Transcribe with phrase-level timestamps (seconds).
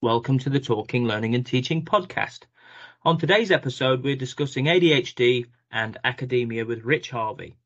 [0.00, 2.44] Welcome to the Talking, Learning and Teaching podcast.
[3.02, 7.56] On today's episode, we're discussing ADHD and academia with Rich Harvey.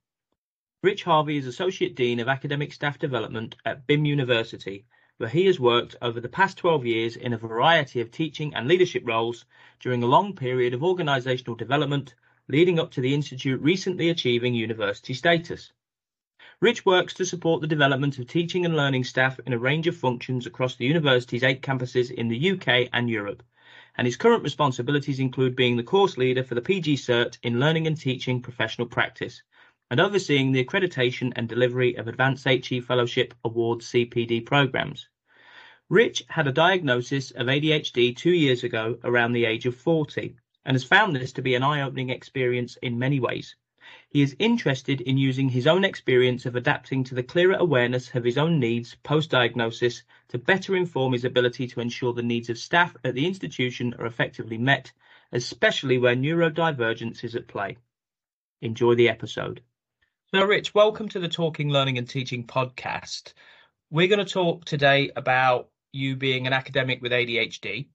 [0.83, 4.87] Rich Harvey is Associate Dean of Academic Staff Development at BIMM University,
[5.19, 8.67] where he has worked over the past 12 years in a variety of teaching and
[8.67, 9.45] leadership roles
[9.81, 12.15] during a long period of organisational development
[12.49, 15.71] leading up to the Institute recently achieving university status.
[16.63, 19.97] Rich works to support the development of teaching and learning staff in a range of
[19.97, 23.43] functions across the university's eight campuses in the UK and Europe,
[23.97, 27.89] and his current responsibilities include being the course leader for the PG Cert in Learning
[27.89, 29.43] and Teaching Professional Practice
[29.91, 35.09] and overseeing the accreditation and delivery of Advance HE Fellowship Awards CPD programs.
[35.89, 40.77] Rich had a diagnosis of ADHD two years ago around the age of 40 and
[40.77, 43.57] has found this to be an eye opening experience in many ways.
[44.13, 48.25] He is interested in using his own experience of adapting to the clearer awareness of
[48.25, 52.95] his own needs post-diagnosis to better inform his ability to ensure the needs of staff
[53.05, 54.93] at the institution are effectively met,
[55.33, 57.79] especially where neurodivergence is at play.
[58.61, 59.63] Enjoy the episode.
[60.35, 63.33] So, Rich, welcome to the Talking, Learning and Teaching podcast.
[63.91, 67.89] We're going to talk today about you being an academic with ADHD.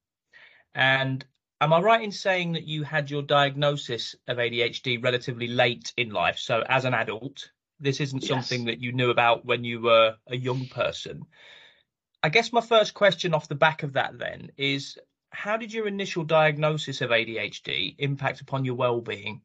[0.74, 1.24] And
[1.60, 6.12] Am I right in saying that you had your diagnosis of ADHD relatively late in
[6.12, 6.38] life?
[6.38, 8.30] So, as an adult, this isn't yes.
[8.30, 11.26] something that you knew about when you were a young person.
[12.22, 14.98] I guess my first question off the back of that then is
[15.32, 19.42] how did your initial diagnosis of ADHD impact upon your well-being?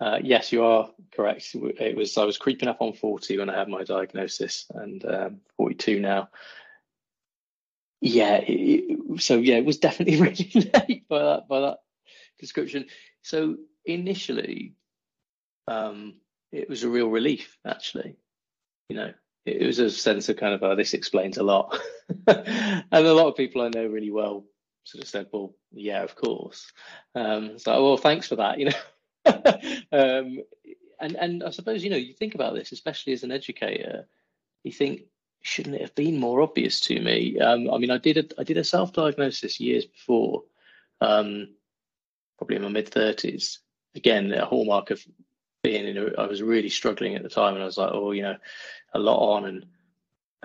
[0.00, 1.54] Uh, yes, you are correct.
[1.54, 5.40] It was I was creeping up on 40 when I had my diagnosis, and um,
[5.56, 6.28] 42 now
[8.02, 11.78] yeah, it, so yeah, it was definitely really late by that by that
[12.40, 12.86] description.
[13.22, 14.74] So initially,
[15.68, 16.14] um,
[16.50, 18.16] it was a real relief actually.
[18.88, 19.12] You know,
[19.46, 21.78] it, it was a sense of kind of, oh, this explains a lot,
[22.26, 24.44] and a lot of people I know really well
[24.82, 26.72] sort of said, well, yeah, of course.
[27.14, 28.58] Um, so, well, thanks for that.
[28.58, 28.78] You know,
[29.92, 30.38] um,
[31.00, 34.08] and and I suppose you know you think about this, especially as an educator,
[34.64, 35.02] you think
[35.42, 37.38] shouldn't it have been more obvious to me?
[37.38, 40.44] Um, I mean, I did a I did a self diagnosis years before,
[41.00, 41.48] um,
[42.38, 43.58] probably in my mid thirties.
[43.94, 45.04] Again, a hallmark of
[45.62, 45.98] being in.
[45.98, 48.36] A, I was really struggling at the time, and I was like, oh, you know,
[48.94, 49.66] a lot on, and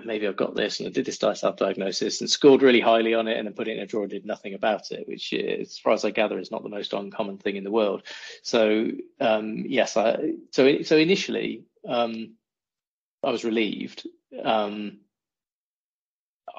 [0.04, 0.80] maybe I've got this.
[0.80, 3.68] And I did this self diagnosis and scored really highly on it, and then put
[3.68, 6.38] it in a drawer and did nothing about it, which, as far as I gather,
[6.38, 8.02] is not the most uncommon thing in the world.
[8.42, 8.88] So,
[9.20, 11.64] um, yes, I so so initially.
[11.86, 12.34] Um,
[13.22, 14.06] I was relieved
[14.42, 14.98] um,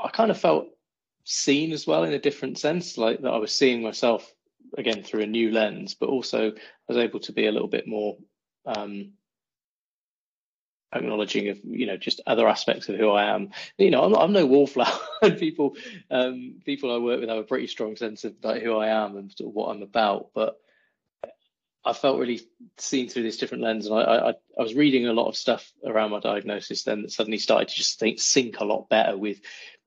[0.04, 0.68] I kind of felt
[1.24, 4.34] seen as well in a different sense, like that I was seeing myself
[4.78, 6.54] again through a new lens, but also I
[6.88, 8.18] was able to be a little bit more
[8.66, 9.14] um,
[10.94, 13.52] acknowledging of you know just other aspects of who I am.
[13.78, 15.00] You know, I'm, I'm no wallflower,
[15.38, 15.76] people
[16.10, 19.18] um, people I work with have a pretty strong sense of like who I am
[19.18, 20.60] and sort of what I'm about, but
[21.90, 22.42] I felt really
[22.78, 25.72] seen through this different lens, and I, I, I was reading a lot of stuff
[25.86, 29.42] around my diagnosis then that suddenly started to just think, sync a lot better with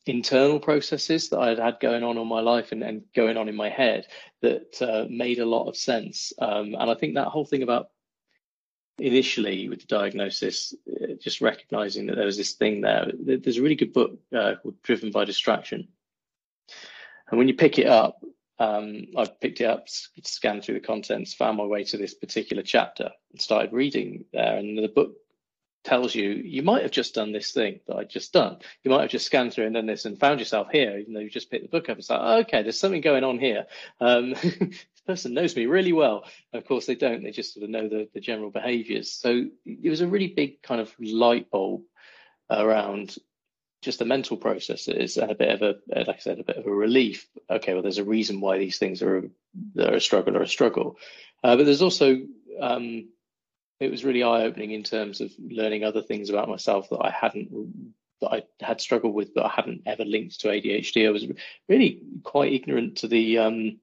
[0.04, 3.48] internal processes that I had had going on in my life and, and going on
[3.48, 4.06] in my head
[4.40, 6.32] that uh, made a lot of sense.
[6.40, 7.90] Um, and I think that whole thing about
[8.98, 13.12] initially with the diagnosis, uh, just recognizing that there was this thing there.
[13.14, 15.88] There's a really good book uh, called Driven by Distraction.
[17.30, 18.22] And when you pick it up,
[18.58, 22.62] um, I picked it up, scanned through the contents, found my way to this particular
[22.62, 24.56] chapter, and started reading there.
[24.56, 25.16] And the book
[25.84, 28.58] tells you you might have just done this thing that I'd just done.
[28.82, 31.20] You might have just scanned through and done this and found yourself here, even though
[31.20, 31.98] you just picked the book up.
[31.98, 33.66] It's like, oh, okay, there's something going on here.
[34.00, 36.24] Um, this person knows me really well.
[36.52, 37.22] Of course, they don't.
[37.22, 39.10] They just sort of know the, the general behaviors.
[39.12, 41.82] So it was a really big kind of light bulb
[42.50, 43.16] around
[43.82, 46.66] just the mental processes and a bit of a, like I said, a bit of
[46.66, 47.28] a relief.
[47.50, 49.22] Okay, well, there's a reason why these things are a,
[49.74, 50.96] they're a struggle or a struggle,
[51.44, 52.22] uh, but there's also
[52.60, 53.08] um,
[53.80, 57.10] it was really eye opening in terms of learning other things about myself that I
[57.10, 61.06] hadn't that I had struggled with, but I hadn't ever linked to ADHD.
[61.06, 61.26] I was
[61.68, 63.80] really quite ignorant to the um,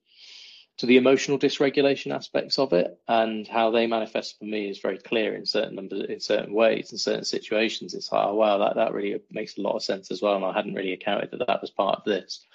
[0.79, 4.97] to the emotional dysregulation aspects of it and how they manifest for me is very
[4.97, 7.93] clear in certain numbers in certain ways in certain situations.
[7.93, 10.45] It's like oh wow that, that really makes a lot of sense as well and
[10.45, 12.45] i hadn't really accounted that that was part of this.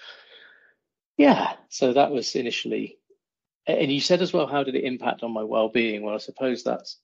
[1.19, 2.99] Yeah so that was initially
[3.67, 6.03] and you said as well how did it impact on my well-being?
[6.03, 6.99] Well i suppose that's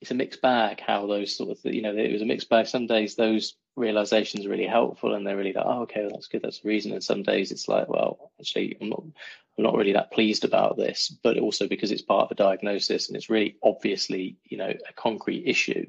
[0.00, 2.66] it's a mixed bag how those sort of you know it was a mixed bag
[2.66, 6.28] some days those realizations are really helpful and they're really like oh okay well, that's
[6.28, 9.74] good that's the reason and some days it's like well actually i'm not i'm not
[9.74, 13.30] really that pleased about this but also because it's part of a diagnosis and it's
[13.30, 15.86] really obviously you know a concrete issue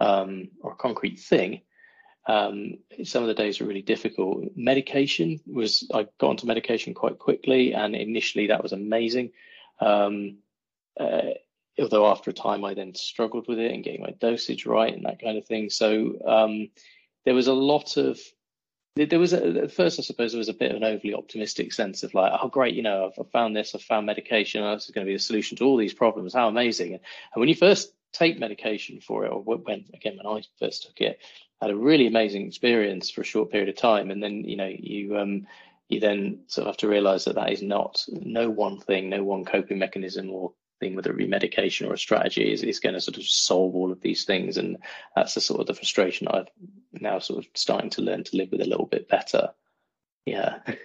[0.00, 1.60] um, or a concrete thing
[2.26, 4.44] Um, some of the days were really difficult.
[4.54, 9.32] Medication was I got onto medication quite quickly, and initially that was amazing.
[9.80, 10.38] Um,
[10.98, 11.34] uh,
[11.80, 15.04] although after a time I then struggled with it and getting my dosage right and
[15.04, 15.70] that kind of thing.
[15.70, 16.68] So um,
[17.24, 18.18] there was a lot of
[18.96, 21.72] there was a, at first I suppose there was a bit of an overly optimistic
[21.72, 24.86] sense of like, oh great, you know, I've, found this, I've found medication, oh, this
[24.86, 26.34] is going to be the solution to all these problems.
[26.34, 26.94] How amazing!
[26.94, 27.00] And,
[27.34, 31.20] when you first take medication for it, or when again when I first took it,
[31.60, 34.56] I had a really amazing experience for a short period of time, and then you
[34.56, 35.46] know you um
[35.88, 39.22] you then sort of have to realize that that is not no one thing, no
[39.22, 42.94] one coping mechanism or thing, whether it be medication or a strategy, is, is going
[42.94, 44.56] to sort of solve all of these things.
[44.56, 44.78] And
[45.14, 46.48] that's the sort of the frustration I've
[46.92, 49.50] now sort of starting to learn to live with a little bit better.
[50.26, 50.58] Yeah.
[50.66, 50.76] I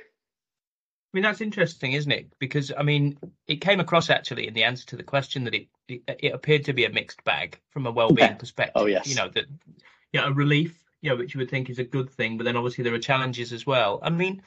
[1.13, 2.33] mean, that's interesting, isn't it?
[2.39, 5.67] Because, I mean, it came across actually in the answer to the question that it,
[5.87, 8.35] it, it appeared to be a mixed bag from a well-being yeah.
[8.35, 8.81] Oh, perspective.
[8.81, 9.07] Oh, yes.
[9.07, 9.45] You know, that,
[10.11, 12.43] you know, a relief, you know, which you would think is a good thing, but
[12.43, 13.99] then obviously there are challenges as well.
[14.03, 14.41] I mean,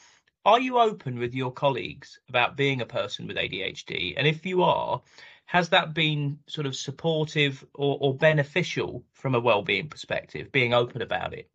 [0.45, 4.15] are you open with your colleagues about being a person with ADHD?
[4.17, 5.03] And if you are,
[5.49, 11.01] has that been sort of supportive or, or beneficial from a well-being perspective being open
[11.03, 11.51] about it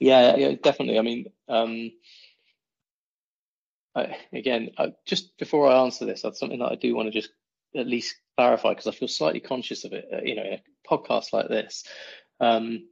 [0.00, 1.92] yeah, yeah definitely i mean um,
[3.94, 7.12] I, again I, just before i answer this that's something that i do want to
[7.12, 7.30] just
[7.76, 10.62] at least clarify because i feel slightly conscious of it uh, you know in a
[10.88, 11.84] podcast like this
[12.40, 12.88] um,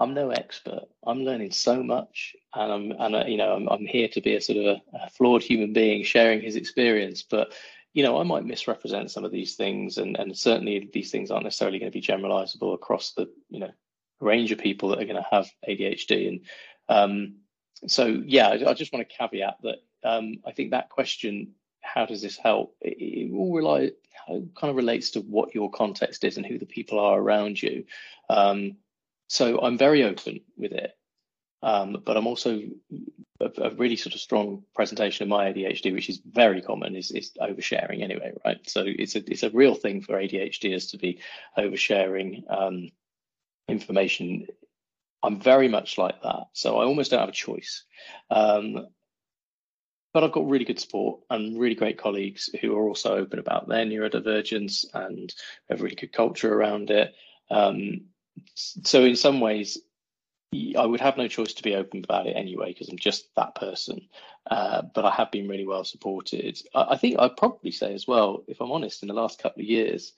[0.00, 0.84] I'm no expert.
[1.06, 4.40] I'm learning so much, and I'm and you know I'm I'm here to be a
[4.40, 7.22] sort of a, a, flawed human being sharing his experience.
[7.22, 7.52] But
[7.92, 11.44] you know, I might misrepresent some of these things, and, and certainly these things aren't
[11.44, 13.70] necessarily going to be generalizable across the you know
[14.20, 16.28] range of people that are going to have ADHD.
[16.28, 16.40] And
[16.88, 17.34] um,
[17.86, 22.06] so, yeah, I, I, just want to caveat that um, I think that question, how
[22.06, 22.76] does this help?
[22.80, 23.90] It, it all rely
[24.28, 27.84] kind of relates to what your context is and who the people are around you.
[28.30, 28.76] Um,
[29.28, 30.92] so I'm very open with it.
[31.62, 32.60] Um, but I'm also
[33.42, 37.10] a, a, really sort of strong presentation of my ADHD, which is very common, is,
[37.10, 38.58] is oversharing anyway, right?
[38.68, 41.20] So it's a it's a real thing for ADHDers to be
[41.58, 42.90] oversharing um,
[43.68, 44.46] information.
[45.22, 47.84] I'm very much like that, so I almost don't have a choice.
[48.30, 48.86] Um,
[50.12, 53.66] but I've got really good support and really great colleagues who are also open about
[53.66, 55.32] their neurodivergence and
[55.70, 57.14] have really good culture around it.
[57.50, 58.02] Um,
[58.54, 59.78] so in some ways,
[60.52, 63.54] I would have no choice to be open about it anyway because I'm just that
[63.54, 64.08] person.
[64.50, 66.60] Uh, but I have been really well supported.
[66.74, 69.62] I, I, think I'd probably say as well, if I'm honest, in the last couple
[69.62, 70.12] of years,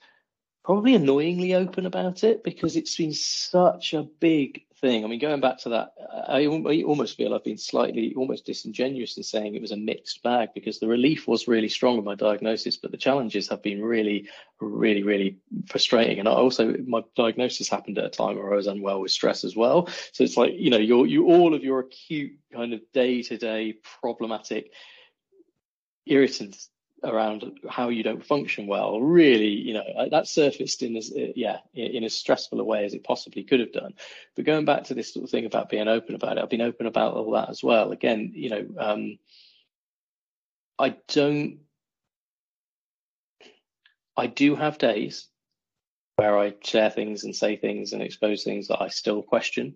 [0.65, 5.03] probably annoyingly open about it because it's been such a big thing.
[5.03, 5.95] I mean, going back to that,
[6.29, 10.23] I, I, almost feel I've been slightly almost disingenuous in saying it was a mixed
[10.23, 13.83] bag because the relief was really strong in my diagnosis, but the challenges have been
[13.83, 14.29] really,
[14.61, 15.39] really, really
[15.69, 16.19] frustrating.
[16.19, 19.43] And I also, my diagnosis happened at a time where I was unwell with stress
[19.43, 19.89] as well.
[20.13, 23.39] So it's like, you know, your, you, all of your acute kind of day to
[23.39, 24.71] day problematic
[26.05, 26.69] irritants
[27.05, 31.33] around how you don't function well really you know uh, that surfaced in as uh,
[31.37, 33.95] yeah in as stressful a way as it possibly could have done.
[34.35, 36.61] But going back to this sort of thing about being open about it i've been
[36.61, 37.93] open about all that as well.
[37.93, 39.19] Again you know um,
[40.79, 41.59] i don't
[44.17, 45.29] i do have days
[46.17, 49.75] where i share things and say things and expose things that i still question.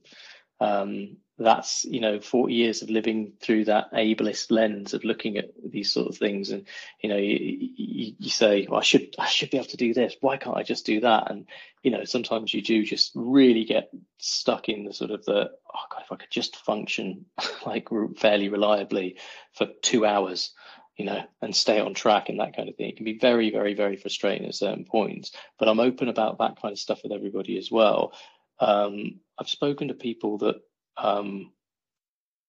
[0.61, 5.51] Um, that's you know 40 years of living through that ableist lens of looking at
[5.65, 6.51] these sort of things.
[6.51, 6.67] And
[7.01, 7.39] you know you,
[7.77, 10.17] you, you, say well, i should i should be able to do this.
[10.21, 11.31] Why can't i just do that?
[11.31, 11.47] And
[11.83, 15.87] you know sometimes you do just really get stuck in the sort of the oh
[15.93, 17.27] god if i could just function
[17.67, 19.17] like fairly reliably
[19.53, 20.53] for two hours
[20.97, 22.91] you know and stay on track and that kind of thing.
[22.91, 25.33] It can be very very very frustrating at certain points.
[25.59, 28.13] But i'm open about that kind of stuff with everybody as well.
[28.61, 30.57] Um, I've spoken to people that
[30.99, 31.53] um,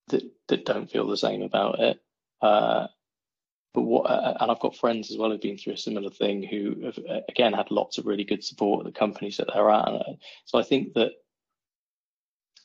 [0.09, 1.99] that that don't feel the same about it.
[2.41, 2.87] Uh,
[3.73, 6.41] but what, uh, and I've got friends as well who've been through a similar thing
[6.43, 9.69] who have uh, again had lots of really good support at the companies that they're
[9.69, 9.87] at.
[9.87, 10.13] Uh,
[10.45, 11.11] so I think that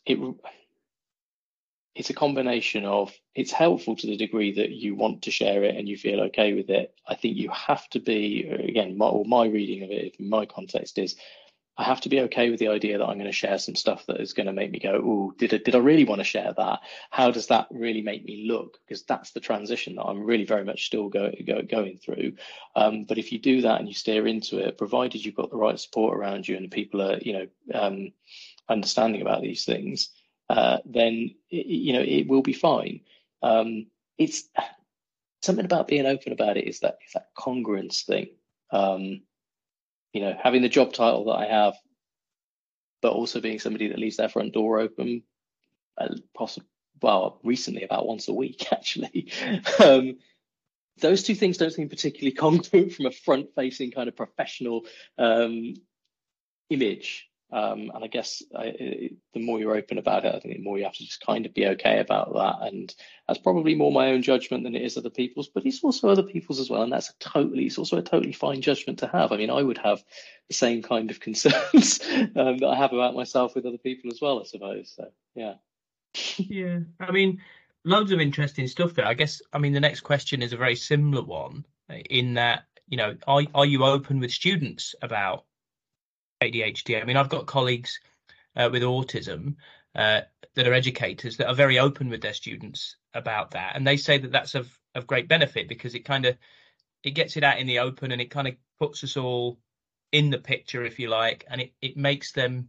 [0.07, 0.19] it
[1.95, 5.77] it's a combination of it's helpful to the degree that you want to share it
[5.77, 6.95] and you feel okay with it.
[7.07, 10.99] I think you have to be again my, or my reading of it my context
[10.99, 11.17] is
[11.77, 14.07] I have to be okay with the idea that I'm going to share some stuff
[14.07, 16.25] that is going to make me go, oh, did I, did I really want to
[16.25, 16.81] share that?
[17.11, 18.79] How does that really make me look?
[18.87, 22.35] Because that's the transition that I'm really very much still go, go, going through.
[22.77, 25.57] Um, but if you do that and you steer into it, provided you've got the
[25.57, 28.13] right support around you and people are, you know, um,
[28.69, 30.11] understanding about these things,
[30.49, 33.01] uh, then it, you know it will be fine.
[33.43, 33.87] Um,
[34.19, 34.45] it's
[35.43, 38.29] something about being open about it is that is that congruence thing.
[38.71, 39.23] Um,
[40.15, 41.75] you know, having the job title that I have
[43.05, 45.25] but also being somebody that leaves their front door open,
[45.99, 46.67] uh, possibly
[47.03, 49.31] well, recently about once a week actually.
[49.79, 50.17] um,
[51.03, 54.87] those two things don't seem particularly congruent from a front-facing kind of professional
[55.19, 55.75] um,
[56.71, 57.29] image.
[57.53, 60.77] Um, and I guess I, the more you're open about it, I think the more
[60.79, 62.67] you have to just kind of be okay about that.
[62.67, 62.93] And
[63.29, 66.25] that's probably more my own judgment than it is other people's, but it's also other
[66.25, 66.83] people's as well.
[66.83, 69.31] And that's a totally, it's also a totally fine judgment to have.
[69.31, 70.03] I mean, I would have
[70.49, 72.01] the same kind of concerns
[72.35, 74.93] um, that I have about myself with other people as well, I suppose.
[74.97, 75.55] So, yeah.
[76.39, 76.81] yeah.
[76.99, 77.41] I mean,
[77.85, 79.07] loads of interesting stuff there.
[79.07, 82.97] I guess, I mean, the next question is a very similar one in that, you
[82.97, 85.45] know, are, are you open with students about
[86.53, 87.01] ADHD.
[87.01, 88.01] I mean, I've got colleagues
[88.57, 89.57] uh, with autism
[89.95, 90.23] uh,
[90.55, 94.19] that are educators that are very open with their students about that, and they say
[94.19, 96.37] that that's of of great benefit because it kind of
[97.03, 99.59] it gets it out in the open and it kind of puts us all
[100.13, 102.69] in the picture, if you like, and it it makes them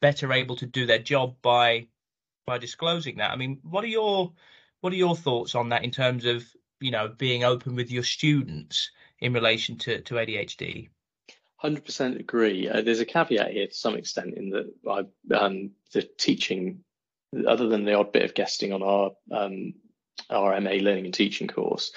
[0.00, 1.86] better able to do their job by
[2.46, 3.30] by disclosing that.
[3.30, 4.32] I mean, what are your
[4.80, 6.44] what are your thoughts on that in terms of
[6.80, 8.90] you know being open with your students
[9.20, 10.88] in relation to to ADHD?
[11.58, 12.68] Hundred percent agree.
[12.68, 16.84] Uh, there's a caveat here to some extent in that um, the teaching,
[17.48, 19.74] other than the odd bit of guesting on our um,
[20.30, 21.90] our MA learning and teaching course,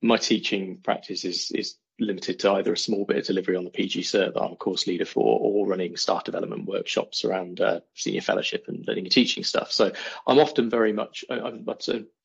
[0.00, 3.70] my teaching practice is is limited to either a small bit of delivery on the
[3.70, 7.80] PG Cert that I'm a course leader for, or running staff development workshops around uh,
[7.94, 9.72] senior fellowship and learning and teaching stuff.
[9.72, 9.92] So
[10.26, 11.50] I'm often very much, I, I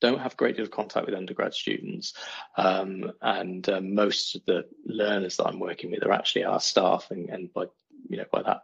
[0.00, 2.14] don't have a great deal of contact with undergrad students,
[2.56, 7.10] um, and uh, most of the learners that I'm working with are actually our staff,
[7.10, 7.64] and, and by
[8.08, 8.62] you know by that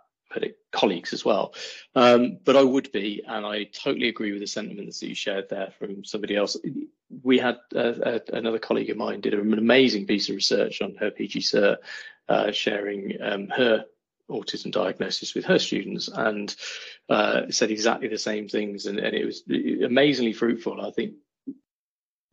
[0.72, 1.54] colleagues as well.
[1.94, 5.48] Um, but I would be, and I totally agree with the sentiments that you shared
[5.48, 6.56] there from somebody else.
[7.22, 10.96] We had uh, uh, another colleague of mine did an amazing piece of research on
[10.96, 11.76] her PGCert,
[12.28, 13.84] uh, sharing um, her
[14.30, 16.54] autism diagnosis with her students and
[17.08, 19.42] uh, said exactly the same things, and, and it was
[19.84, 20.80] amazingly fruitful.
[20.80, 21.14] I think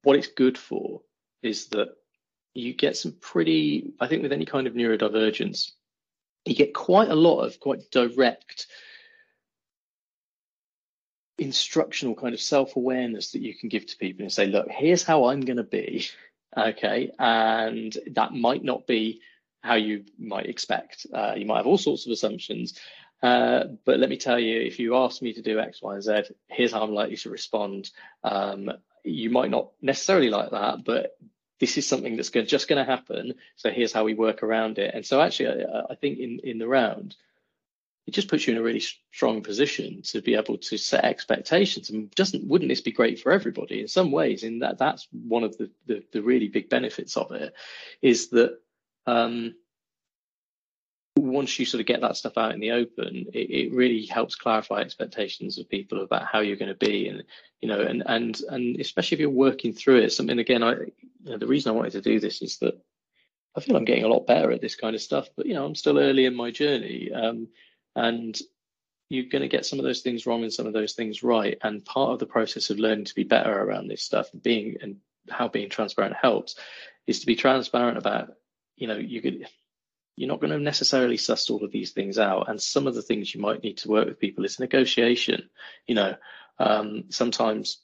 [0.03, 1.01] what it's good for
[1.43, 1.89] is that
[2.53, 5.71] you get some pretty, I think, with any kind of neurodivergence,
[6.45, 8.67] you get quite a lot of quite direct
[11.37, 15.25] instructional kind of self-awareness that you can give to people and say look here's how
[15.25, 16.05] i'm going to be
[16.57, 19.21] okay and that might not be
[19.61, 22.77] how you might expect uh, you might have all sorts of assumptions
[23.23, 26.03] uh, but let me tell you if you ask me to do x y and
[26.03, 27.89] z here's how i'm likely to respond
[28.23, 28.69] um,
[29.03, 31.15] you might not necessarily like that but
[31.61, 33.35] this is something that's going, just going to happen.
[33.55, 34.95] So here's how we work around it.
[34.95, 37.15] And so actually, I, I think in, in the round,
[38.07, 41.89] it just puts you in a really strong position to be able to set expectations.
[41.89, 43.81] And doesn't wouldn't this be great for everybody?
[43.81, 47.31] In some ways, in that that's one of the the, the really big benefits of
[47.31, 47.53] it,
[48.01, 48.57] is that
[49.05, 49.53] um,
[51.15, 54.35] once you sort of get that stuff out in the open, it, it, really helps
[54.35, 57.23] clarify expectations of people about how you're going to be, and
[57.61, 60.11] you know, and and and especially if you're working through it.
[60.11, 62.79] Something again, I you know, the reason I wanted to do this is that
[63.55, 65.65] I feel I'm getting a lot better at this kind of stuff, but you know,
[65.65, 67.47] I'm still early in my journey, um,
[67.95, 68.39] and
[69.09, 71.57] you're going to get some of those things wrong and some of those things right.
[71.61, 74.97] And part of the process of learning to be better around this stuff, being and
[75.29, 76.55] how being transparent helps,
[77.07, 78.33] is to be transparent about,
[78.77, 79.47] you know, you could
[80.15, 82.49] you're not going to necessarily suss all of these things out.
[82.49, 85.49] And some of the things you might need to work with people is negotiation.
[85.87, 86.15] You know,
[86.59, 87.79] um, sometimes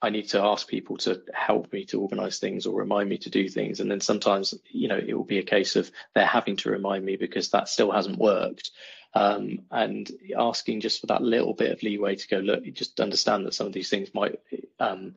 [0.00, 3.30] I need to ask people to help me to organize things or remind me to
[3.30, 3.80] do things.
[3.80, 7.04] And then sometimes, you know, it will be a case of they're having to remind
[7.04, 8.70] me because that still hasn't worked.
[9.14, 13.44] Um, and asking just for that little bit of leeway to go, look, just understand
[13.44, 14.40] that some of these things might
[14.80, 15.16] um,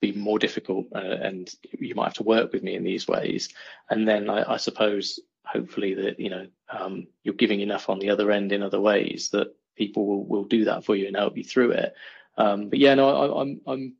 [0.00, 3.50] be more difficult uh, and you might have to work with me in these ways.
[3.88, 8.10] And then I, I suppose hopefully that, you know, um, you're giving enough on the
[8.10, 11.36] other end in other ways that people will, will do that for you and help
[11.36, 11.94] you through it.
[12.38, 13.94] Um, but yeah, no, I, I'm, I'm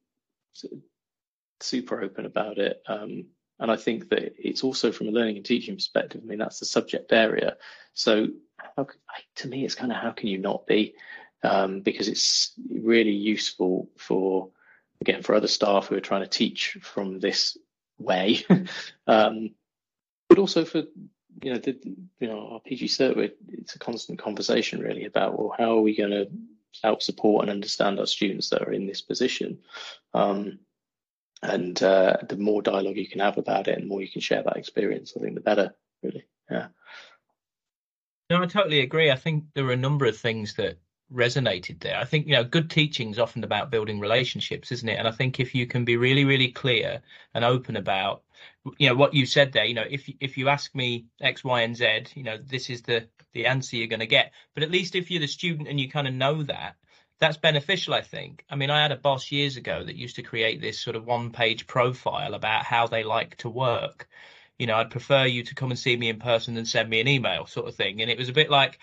[1.61, 2.81] super open about it.
[2.87, 3.27] Um,
[3.59, 6.23] and I think that it's also from a learning and teaching perspective.
[6.25, 7.57] I mean, that's the subject area.
[7.93, 8.29] So
[8.77, 8.87] how,
[9.37, 10.95] to me, it's kind of how can you not be?
[11.43, 14.51] Um, because it's really useful for
[15.01, 17.57] again for other staff who are trying to teach from this
[17.99, 18.45] way,
[19.07, 19.51] um,
[20.29, 20.83] but also for
[21.43, 21.79] you know the
[22.19, 23.33] you know our PG cert.
[23.49, 26.29] It's a constant conversation really about well how are we going to
[26.83, 29.59] help support and understand our students that are in this position.
[30.15, 30.61] Um,
[31.43, 34.21] and uh, the more dialogue you can have about it and the more you can
[34.21, 36.27] share that experience, I think the better, really.
[36.51, 36.69] Yeah.
[38.31, 39.11] No, I totally agree.
[39.11, 40.79] I think there are a number of things that
[41.13, 41.99] resonated there.
[41.99, 44.99] I think you know good teaching is often about building relationships, isn't it?
[44.99, 47.03] And I think if you can be really, really clear
[47.35, 48.23] and open about
[48.79, 51.61] you know what you said there, you know, if if you ask me X, Y,
[51.63, 54.33] and Z, you know, this is the the answer you're going to get.
[54.55, 56.77] But at least if you're the student and you kind of know that,
[57.19, 58.45] that's beneficial, I think.
[58.49, 61.05] I mean, I had a boss years ago that used to create this sort of
[61.05, 64.09] one page profile about how they like to work.
[64.61, 67.01] You know, I'd prefer you to come and see me in person than send me
[67.01, 68.03] an email, sort of thing.
[68.03, 68.79] And it was a bit like,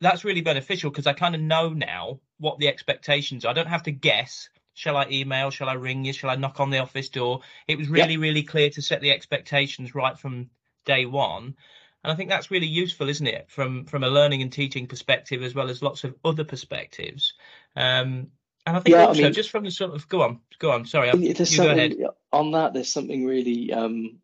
[0.00, 3.50] that's really beneficial because I kind of know now what the expectations are.
[3.50, 4.48] I don't have to guess.
[4.72, 5.50] Shall I email?
[5.50, 6.14] Shall I ring you?
[6.14, 7.40] Shall I knock on the office door?
[7.68, 8.20] It was really, yep.
[8.20, 10.48] really clear to set the expectations right from
[10.86, 11.54] day one.
[12.02, 15.42] And I think that's really useful, isn't it, from from a learning and teaching perspective
[15.42, 17.34] as well as lots of other perspectives.
[17.76, 18.28] Um,
[18.64, 20.70] and I think yeah, also I mean, just from the sort of go on, go
[20.70, 20.86] on.
[20.86, 21.96] Sorry, you go ahead.
[22.32, 24.20] On that, there's something really, um,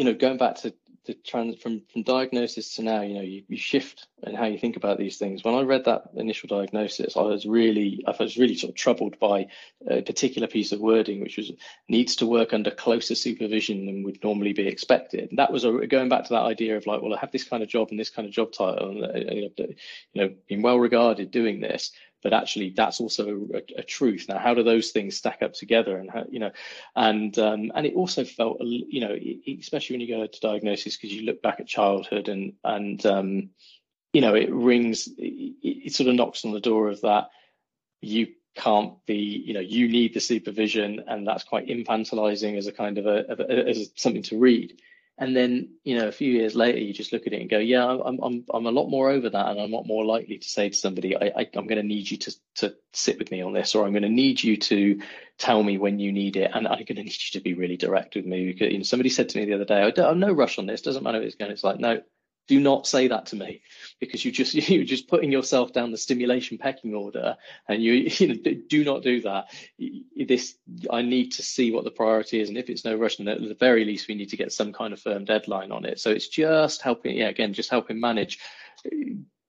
[0.00, 0.72] you know, going back to
[1.04, 4.58] the trans from from diagnosis to now, you know, you, you shift in how you
[4.58, 5.44] think about these things.
[5.44, 9.18] When I read that initial diagnosis, I was really I was really sort of troubled
[9.18, 9.48] by
[9.86, 11.52] a particular piece of wording, which was
[11.86, 15.28] needs to work under closer supervision than would normally be expected.
[15.32, 17.62] That was a, going back to that idea of like, well, I have this kind
[17.62, 19.74] of job and this kind of job title, and uh, you
[20.14, 21.92] know, being well regarded doing this,
[22.22, 24.26] but actually that's also a, a, truth.
[24.28, 25.96] Now, how do those things stack up together?
[25.96, 26.50] And how, you know,
[26.94, 29.16] and um, and it also felt, you know,
[29.58, 33.50] especially when you go to diagnosis, because you look back at childhood and and um,
[34.12, 37.28] you know, it rings, it, it sort of knocks on the door of that.
[38.00, 42.72] You can't be, you know, you need the supervision, and that's quite infantilizing as a
[42.72, 44.80] kind of a, as a, something to read
[45.20, 47.58] and then you know a few years later you just look at it and go
[47.58, 50.38] yeah i'm i'm i'm a lot more over that and i'm a lot more likely
[50.38, 53.30] to say to somebody i, I am going to need you to to sit with
[53.30, 55.00] me on this or i'm going to need you to
[55.38, 57.76] tell me when you need it and i'm going to need you to be really
[57.76, 60.10] direct with me because you know somebody said to me the other day i don't
[60.10, 62.00] I'm no rush on this doesn't matter if it's going it's like no
[62.50, 63.62] do not say that to me
[64.00, 67.36] because you just you're just putting yourself down the stimulation pecking order
[67.68, 69.46] and you, you know, do not do that.
[70.16, 70.56] This
[70.90, 73.40] i need to see what the priority is and if it's no rush then at
[73.40, 76.00] the very least we need to get some kind of firm deadline on it.
[76.00, 78.40] So it's just helping yeah again just helping manage.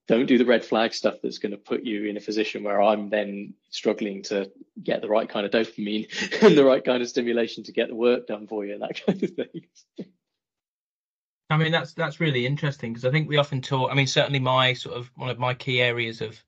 [0.06, 2.82] Don't do the red flag stuff that's going to put you in a position where
[2.82, 4.50] i'm then struggling to
[4.82, 6.06] get the right kind of dopamine
[6.42, 9.22] and the right kind of stimulation to get the work done for you that kind
[9.22, 9.66] of thing
[11.52, 13.90] I mean, that's that's really interesting because I think we often talk.
[13.90, 16.42] I mean, certainly my sort of one of my key areas of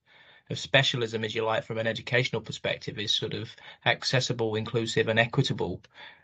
[0.51, 3.55] of specialism, as you like, from an educational perspective, is sort of
[3.87, 5.83] accessible, inclusive, and equitable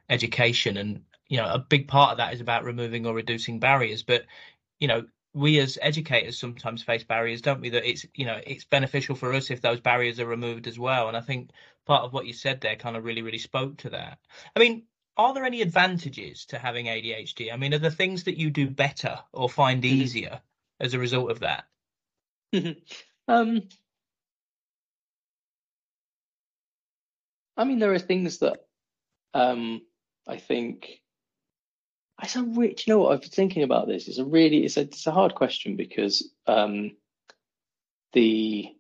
[0.09, 0.77] education.
[0.77, 4.03] And you know, a big part of that is about removing or reducing barriers.
[4.03, 4.25] But
[4.79, 7.71] you know, we as educators sometimes face barriers, don't we?
[7.71, 11.09] That it's you know it's beneficial for us if those barriers are removed as well.
[11.09, 11.51] And I think
[11.87, 14.19] part of what you said there kind of really really spoke to that.
[14.57, 14.85] I mean,
[15.17, 17.53] are there any advantages to having ADHD?
[17.53, 20.03] I mean, are there things that you do better or find mm-hmm.
[20.03, 20.41] easier
[20.79, 21.65] as a result of that?
[23.29, 23.63] Um,
[27.57, 28.67] I mean, there are things that
[29.35, 29.83] um,
[30.27, 31.01] I think.
[32.23, 32.87] It's a rich.
[32.87, 34.09] You know what I've been thinking about this.
[34.09, 34.65] It's a really.
[34.65, 34.81] It's a.
[34.81, 36.97] It's a hard question because um,
[38.13, 38.75] the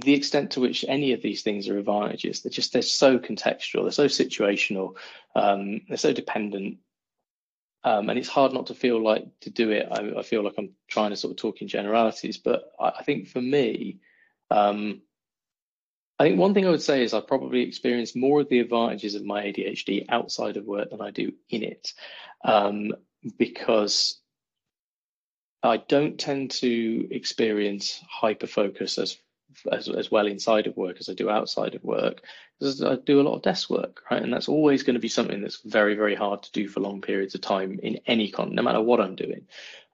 [0.00, 3.82] the extent to which any of these things are advantages, they're just they're so contextual,
[3.82, 4.96] they're so situational,
[5.34, 6.78] um, they're so dependent,
[7.84, 9.88] um, and it's hard not to feel like to do it.
[9.90, 13.02] I, I, feel like I'm trying to sort of talk in generalities, but I, I
[13.04, 14.00] think for me,
[14.50, 15.02] um,
[16.18, 19.14] I think one thing I would say is I probably experience more of the advantages
[19.14, 21.92] of my ADHD outside of work than I do in it,
[22.44, 22.92] um,
[23.38, 24.20] because
[25.62, 29.16] I don't tend to experience hyper focus as
[29.70, 32.22] as, as well inside of work as I do outside of work
[32.58, 34.22] because I do a lot of desk work, right?
[34.22, 37.00] And that's always going to be something that's very, very hard to do for long
[37.00, 39.46] periods of time in any con, no matter what I'm doing.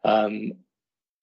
[0.02, 0.52] Um,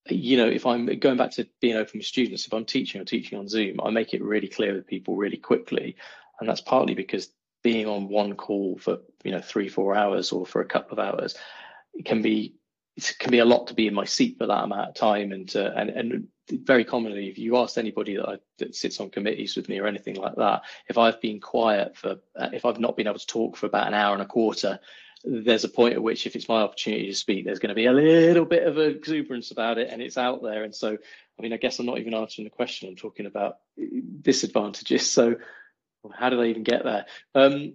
[0.10, 3.06] you know, if I'm going back to being open with students, if I'm teaching or
[3.06, 5.96] teaching on Zoom, I make it really clear with people really quickly.
[6.40, 7.30] And that's partly because
[7.64, 11.06] being on one call for, you know, three, four hours or for a couple of
[11.06, 11.36] hours,
[12.06, 12.56] can be
[13.10, 15.32] it can be a lot to be in my seat for that amount of time.
[15.32, 19.10] And uh, and and very commonly if you ask anybody that, I, that sits on
[19.10, 22.80] committees with me or anything like that if i've been quiet for uh, if i've
[22.80, 24.80] not been able to talk for about an hour and a quarter
[25.24, 27.86] there's a point at which if it's my opportunity to speak there's going to be
[27.86, 30.64] a little bit of exuberance about it and it's out there.
[30.64, 32.90] And so i mean i guess i'm not even answering the question.
[32.90, 33.58] I'm talking about
[34.22, 35.10] disadvantages.
[35.10, 35.36] So
[36.14, 37.06] how do they even get there?
[37.36, 37.74] Um,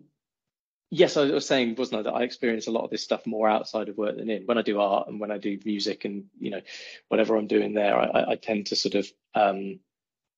[0.90, 3.48] yes, I was saying, wasn't I, that I experience a lot of this stuff more
[3.48, 4.46] outside of work than in.
[4.46, 6.60] When I do art and when I do music and you know
[7.08, 9.80] whatever I'm doing there, I, I tend to sort of um,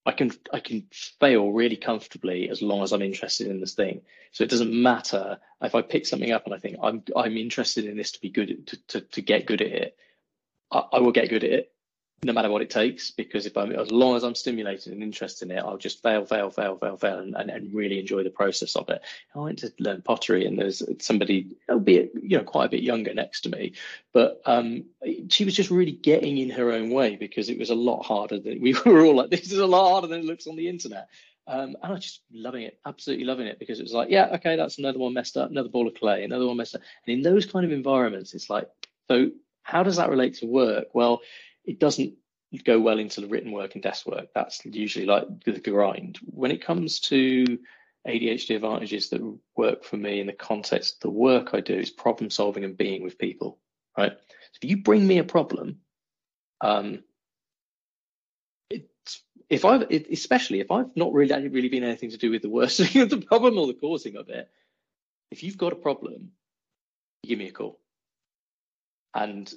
[0.05, 0.87] I can I can
[1.19, 4.01] fail really comfortably as long as I'm interested in this thing.
[4.31, 7.85] So it doesn't matter if I pick something up and I think I'm I'm interested
[7.85, 9.97] in this to be good to to, to get good at it.
[10.71, 11.71] I, I will get good at it
[12.23, 15.49] no matter what it takes, because if I'm as long as I'm stimulated and interested
[15.49, 18.29] in it, I'll just fail, fail, fail, fail, fail, and, and, and really enjoy the
[18.29, 19.01] process of it.
[19.33, 23.13] I went to learn pottery, and there's somebody, albeit you know quite a bit younger,
[23.13, 23.73] next to me,
[24.11, 24.85] but um,
[25.29, 28.39] she was just really getting in her own way because it was a lot harder
[28.39, 29.29] than we were all like.
[29.29, 31.07] This is a lot harder than it looks on the internet.
[31.47, 34.27] Um, and I was just loving it, absolutely loving it because it was like, yeah,
[34.33, 36.81] okay, that's another one messed up, another ball of clay, another one messed up.
[37.07, 38.69] And in those kind of environments, it's like,
[39.07, 39.31] so
[39.63, 40.87] how does that relate to work?
[40.93, 41.21] Well,
[41.65, 42.13] it doesn't
[42.63, 44.27] go well into the written work and desk work.
[44.33, 46.19] That's usually like the grind.
[46.25, 47.59] When it comes to
[48.07, 51.89] ADHD advantages that work for me in the context of the work I do is
[51.89, 53.59] problem solving and being with people,
[53.97, 54.13] right?
[54.13, 55.79] So if you bring me a problem,
[56.61, 57.03] um,
[58.69, 62.41] it's, if I've, it, especially if I've not really really been anything to do with
[62.41, 64.49] the worsening of the problem or the causing of it,
[65.29, 66.31] if you've got a problem,
[67.23, 67.79] give me a call.
[69.13, 69.51] And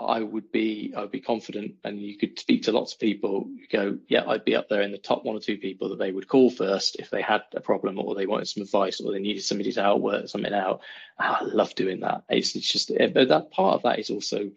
[0.00, 3.46] I would be I would be confident, and you could speak to lots of people.
[3.48, 5.98] You Go, yeah, I'd be up there in the top one or two people that
[5.98, 9.12] they would call first if they had a problem or they wanted some advice or
[9.12, 10.80] they needed somebody to help work something out.
[11.18, 12.24] I love doing that.
[12.28, 14.50] It's, it's just, but that part of that is also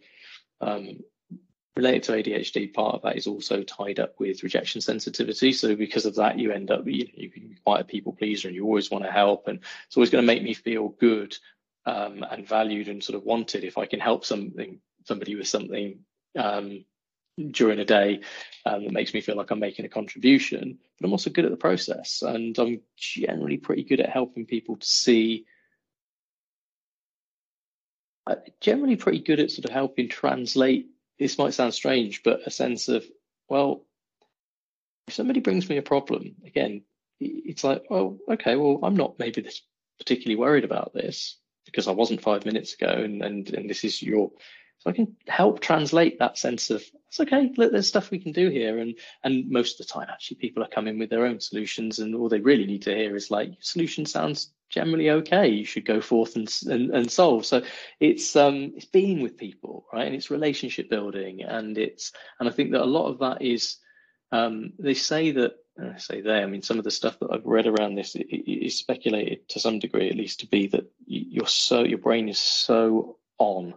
[0.61, 1.03] um,
[1.75, 2.73] related to ADHD.
[2.73, 5.51] Part of that is also tied up with rejection sensitivity.
[5.51, 8.13] So because of that, you end up you, know, you can be quite a people
[8.13, 10.89] pleaser, and you always want to help, and it's always going to make me feel
[10.89, 11.35] good
[11.85, 15.99] um, and valued and sort of wanted if I can help something somebody with something
[16.37, 16.85] um,
[17.51, 18.21] during a day
[18.65, 20.77] um, that makes me feel like I'm making a contribution.
[20.99, 24.77] But I'm also good at the process, and I'm generally pretty good at helping people
[24.77, 25.45] to see.
[28.25, 30.87] Uh, generally, pretty good at sort of helping translate.
[31.19, 33.05] This might sound strange, but a sense of
[33.49, 33.85] well,
[35.07, 36.83] if somebody brings me a problem, again,
[37.19, 39.61] it's like, oh, okay, well, I'm not maybe this
[39.99, 44.01] particularly worried about this because I wasn't five minutes ago, and and, and this is
[44.01, 44.31] your
[44.79, 47.51] so I can help translate that sense of it's okay.
[47.55, 50.63] Look, there's stuff we can do here, and and most of the time, actually, people
[50.63, 53.51] are coming with their own solutions, and all they really need to hear is like
[53.59, 55.47] solution sounds generally okay.
[55.47, 57.45] You should go forth and and, and solve.
[57.45, 57.61] So
[57.99, 62.51] it's um it's being with people, right, and it's relationship building, and it's and I
[62.51, 63.77] think that a lot of that is
[64.31, 67.45] um they say that I say they, I mean, some of the stuff that I've
[67.45, 71.83] read around this is speculated to some degree, at least, to be that you're so
[71.83, 73.75] your brain is so on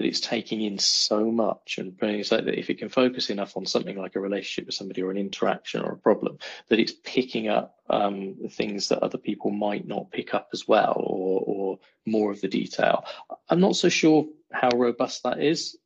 [0.00, 3.54] that it's taking in so much and it's like that if it can focus enough
[3.54, 6.94] on something like a relationship with somebody or an interaction or a problem that it's
[7.04, 11.78] picking up um, things that other people might not pick up as well or, or
[12.06, 13.04] more of the detail.
[13.50, 15.76] I'm not so sure how robust that is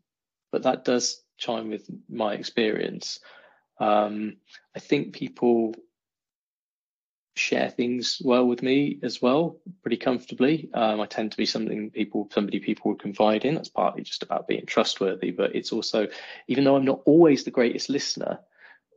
[0.53, 3.18] but that does chime with my experience.
[3.81, 4.37] Um,
[4.77, 5.74] i think people
[7.34, 10.70] share things well with me as well, pretty comfortably.
[10.72, 13.56] Um, I tend to be something people, somebody people would confide in.
[13.56, 16.08] That's partly just about being trustworthy, but it's also,
[16.46, 18.40] even though I'm not always the greatest listener,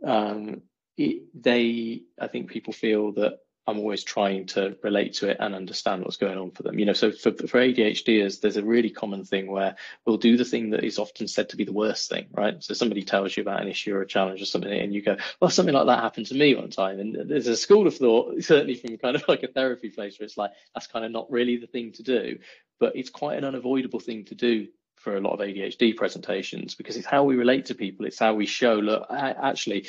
[0.06, 0.62] um,
[0.98, 5.54] it, they, I think people feel that I'm always trying to relate to it and
[5.54, 6.80] understand what's going on for them.
[6.80, 9.76] You know, so for, for ADHDers, there's a really common thing where
[10.06, 12.64] we'll do the thing that is often said to be the worst thing, right?
[12.64, 15.18] So somebody tells you about an issue or a challenge or something, and you go,
[15.42, 17.02] well, something like that happened to me one time.
[17.02, 20.26] And there's a school of thought, certainly from kind of like a therapy place, where
[20.26, 22.40] it's like, that's kind of not really the thing to do,
[22.80, 26.98] but it's quite an unavoidable thing to do for a lot of ADHD presentations because
[26.98, 28.06] it's how we relate to people.
[28.06, 29.88] It's how we show, look, actually,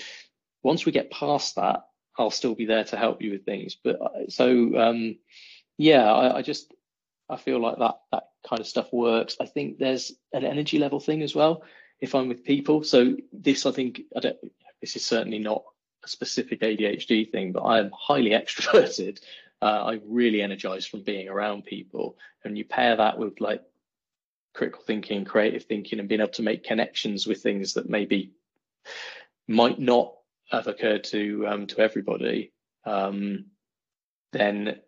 [0.63, 1.85] once we get past that,
[2.19, 3.77] I'll still be there to help you with things.
[3.83, 5.17] But uh, so um,
[5.77, 6.75] yeah, I, I, just
[7.31, 9.37] I feel like that that kind of stuff works.
[9.41, 11.63] I think there's an energy level thing as well.
[12.01, 14.37] If I'm with people, so this I think I don't.
[14.81, 15.65] This is certainly not
[16.05, 19.21] a specific ADHD thing, but I am highly extroverted.
[19.61, 23.63] Uh, I really energize from being around people, and you pair that with like
[24.55, 28.33] critical thinking, creative thinking, and being able to make connections with things that maybe
[29.49, 30.15] might not
[30.51, 32.53] have occurred to um, to everybody,
[32.85, 33.47] um,
[34.33, 34.81] then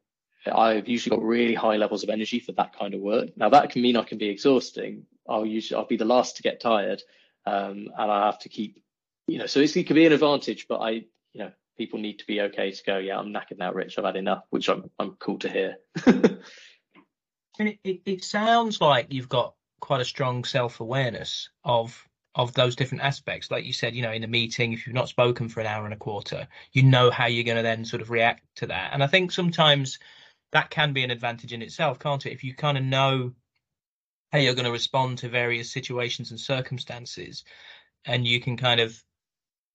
[0.51, 3.31] I've usually got really high levels of energy for that kind of work.
[3.37, 5.07] Now that can mean I can be exhausting.
[5.29, 7.03] I'll usually I'll be the last to get tired,
[7.47, 8.83] um, and I have to keep,
[9.27, 10.67] you know, so it can be an advantage.
[10.69, 12.99] But I, you know, people need to be okay to go.
[12.99, 13.99] Yeah, I'm knackered now, Rich.
[13.99, 15.77] I've had enough, which I'm I'm cool to hear.
[16.07, 16.39] and
[17.59, 22.77] it, it, it sounds like you've got quite a strong self awareness of of those
[22.77, 23.51] different aspects.
[23.51, 25.85] Like you said, you know, in a meeting, if you've not spoken for an hour
[25.85, 28.91] and a quarter, you know how you're going to then sort of react to that.
[28.93, 29.99] And I think sometimes
[30.53, 32.33] that can be an advantage in itself, can't it?
[32.33, 33.33] If you kind of know
[34.33, 37.45] how you're going to respond to various situations and circumstances,
[38.05, 39.03] and you can kind of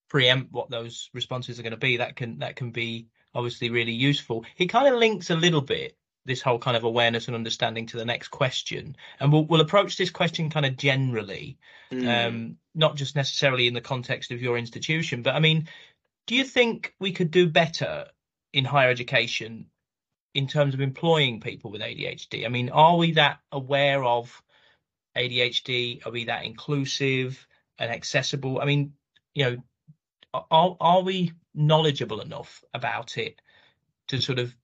[0.09, 3.91] preempt what those responses are going to be, that can that can be obviously really
[3.91, 4.45] useful.
[4.57, 7.97] It kind of links a little bit this whole kind of awareness and understanding to
[7.97, 11.57] the next question, and we'll we'll approach this question kind of generally,
[11.91, 12.27] mm.
[12.27, 15.67] um, not just necessarily in the context of your institution, but I mean,
[16.27, 18.07] do you think we could do better
[18.53, 19.67] in higher education
[20.33, 22.45] in terms of employing people with ADHD?
[22.45, 24.41] I mean, are we that aware of
[25.15, 26.05] ADHD?
[26.05, 28.59] Are we that inclusive and accessible?
[28.61, 28.93] I mean,
[29.33, 29.63] you know,
[30.51, 33.41] are are we knowledgeable enough about it
[34.07, 34.55] to sort of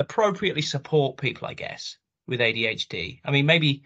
[0.00, 3.20] appropriately support people, I guess, with ADHD?
[3.24, 3.82] I mean, maybe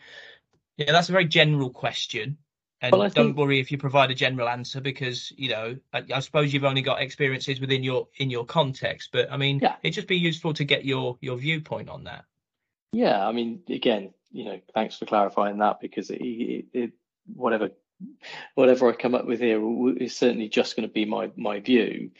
[0.77, 2.39] yeah, that's a very general question.
[2.81, 3.37] And well, don't think...
[3.37, 6.83] worry if you provide a general answer because you know I, I, suppose you've only
[6.83, 9.11] got experiences within your in your context.
[9.13, 9.75] But I mean, yeah.
[9.83, 12.25] it'd just be useful to get your your viewpoint on that.
[12.93, 16.93] Yeah, I mean, again, you know, thanks for clarifying that because it, it, it,
[17.35, 17.71] whatever
[18.55, 19.61] whatever I come up with here
[19.97, 22.13] is certainly just going to be my my view.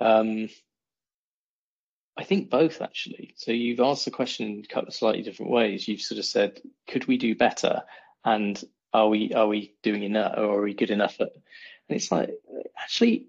[0.00, 0.48] Um,
[2.16, 3.34] I think both actually.
[3.36, 5.86] So you've asked the question in a couple of slightly different ways.
[5.86, 7.82] You've sort of said, could we do better?
[8.24, 8.62] And
[8.96, 11.32] are we are we doing enough or are we good enough at
[11.88, 12.30] and it's like
[12.82, 13.26] actually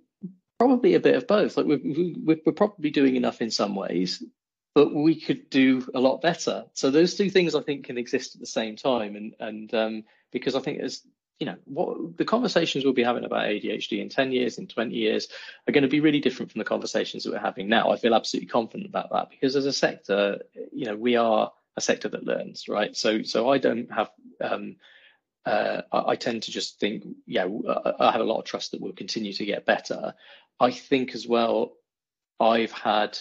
[0.57, 4.23] probably a bit of both like we're, we're probably doing enough in some ways
[4.73, 8.35] but we could do a lot better so those two things i think can exist
[8.35, 11.01] at the same time and and um, because i think as
[11.39, 14.95] you know what the conversations we'll be having about adhd in 10 years in 20
[14.95, 15.27] years
[15.67, 18.15] are going to be really different from the conversations that we're having now i feel
[18.15, 20.39] absolutely confident about that because as a sector
[20.71, 24.09] you know we are a sector that learns right so so i don't have
[24.41, 24.75] um,
[25.45, 27.47] uh, I, I, tend to just think, yeah,
[27.99, 30.13] I have a lot of trust that we'll continue to get better.
[30.59, 31.77] I think as well,
[32.37, 33.17] I've had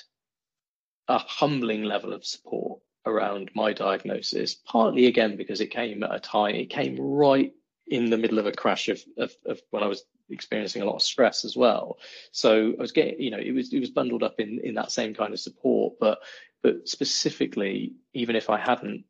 [1.07, 6.18] a humbling level of support around my diagnosis, partly again because it came at a
[6.18, 7.52] time, it came right
[7.88, 10.96] in the middle of a crash of, of, of when I was experiencing a lot
[10.96, 11.99] of stress as well.
[12.33, 14.92] So I was getting, you know, it was it was bundled up in in that
[14.92, 16.18] same kind of support, but
[16.62, 19.05] but specifically, even if I hadn't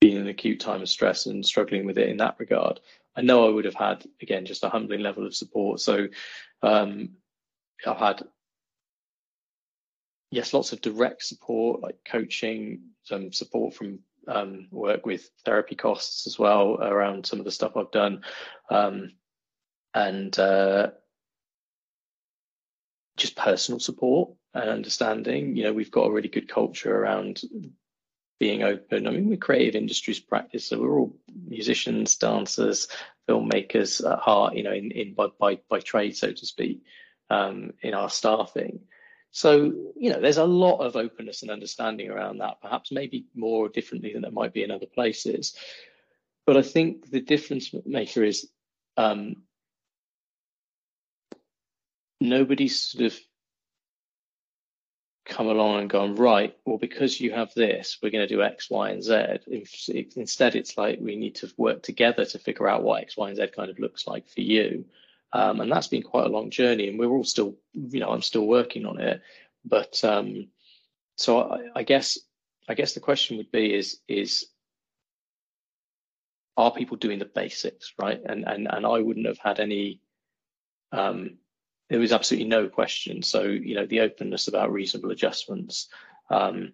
[0.00, 2.80] been in an acute time of stress and struggling with it in that regard,
[3.16, 5.80] I know I would have had again just a humbling level of support.
[5.80, 6.08] So
[6.62, 7.10] um,
[7.86, 8.22] I've had
[10.30, 16.26] yes, lots of direct support like coaching, some support from um, work with therapy costs
[16.26, 18.22] as well around some of the stuff I've done,
[18.70, 19.12] um,
[19.94, 20.88] and uh,
[23.16, 25.56] just personal support and understanding.
[25.56, 27.42] You know, we've got a really good culture around
[28.40, 29.06] being open.
[29.06, 31.16] I mean, we're creative industries practice, so we're all
[31.48, 32.88] musicians, dancers,
[33.28, 36.82] filmmakers at heart, you know, in, in by, by, by trade, so to speak,
[37.30, 38.80] um, in our staffing.
[39.34, 43.68] So, you know, there's a lot of openness and understanding around that, perhaps maybe more
[43.68, 45.56] differently than there might be in other places.
[46.46, 48.48] But I think the difference maker is
[48.96, 49.42] um,
[52.20, 53.18] nobody's sort of
[55.26, 58.68] come along and gone right well because you have this we're going to do x
[58.68, 59.38] y and z
[60.16, 63.38] instead it's like we need to work together to figure out what x y and
[63.38, 64.84] z kind of looks like for you
[65.34, 68.22] um, and that's been quite a long journey and we're all still you know i'm
[68.22, 69.20] still working on it
[69.64, 70.48] but um,
[71.16, 72.18] so I, I guess
[72.68, 74.46] i guess the question would be is is
[76.56, 80.00] are people doing the basics right and and and i wouldn't have had any
[80.92, 81.38] um,
[81.90, 83.22] there was absolutely no question.
[83.22, 85.88] So, you know, the openness about reasonable adjustments.
[86.30, 86.72] Um,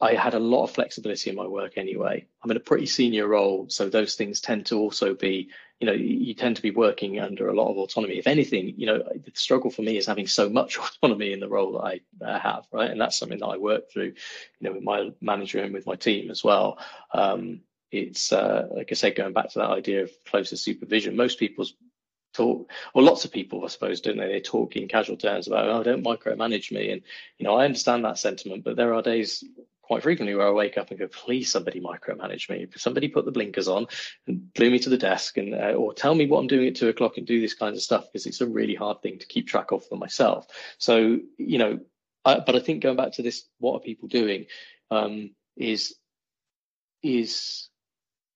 [0.00, 2.26] I had a lot of flexibility in my work anyway.
[2.42, 5.92] I'm in a pretty senior role, so those things tend to also be, you know,
[5.92, 8.16] you tend to be working under a lot of autonomy.
[8.16, 11.48] If anything, you know, the struggle for me is having so much autonomy in the
[11.48, 12.90] role that I, that I have, right?
[12.90, 14.14] And that's something that I work through, you
[14.60, 16.78] know, with my manager and with my team as well.
[17.12, 21.16] Um, it's uh, like I said, going back to that idea of closer supervision.
[21.16, 21.74] Most people's
[22.34, 24.28] talk, or lots of people, I suppose, don't they?
[24.28, 26.92] They talk in casual terms about, oh, don't micromanage me.
[26.92, 27.02] And,
[27.38, 29.42] you know, I understand that sentiment, but there are days
[29.88, 32.66] quite frequently where I wake up and go, please, somebody micromanage me.
[32.76, 33.86] Somebody put the blinkers on
[34.26, 36.76] and glue me to the desk and, uh, or tell me what I'm doing at
[36.76, 39.26] two o'clock and do this kind of stuff because it's a really hard thing to
[39.26, 40.46] keep track of for myself.
[40.76, 41.80] So, you know,
[42.22, 44.44] I, but I think going back to this, what are people doing?
[44.90, 45.94] Um, is,
[47.02, 47.70] is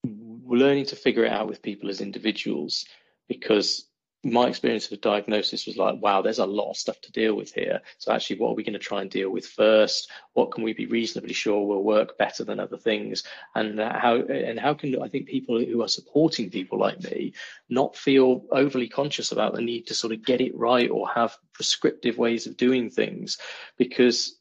[0.03, 2.87] learning to figure it out with people as individuals
[3.29, 3.87] because
[4.25, 7.53] my experience of diagnosis was like, wow, there's a lot of stuff to deal with
[7.53, 7.81] here.
[7.99, 10.11] So actually, what are we going to try and deal with first?
[10.35, 13.25] What can we be reasonably sure will work better than other things?
[13.57, 17.35] And uh, how and how can I think people who are supporting people like me
[17.69, 21.37] not feel overly conscious about the need to sort of get it right or have
[21.53, 23.39] prescriptive ways of doing things?
[23.77, 24.39] Because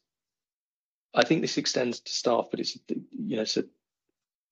[1.12, 3.64] I think this extends to staff, but it's you know it's a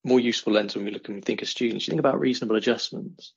[0.02, 1.86] more useful lens when we look and think of students.
[1.86, 3.32] You think about reasonable adjustments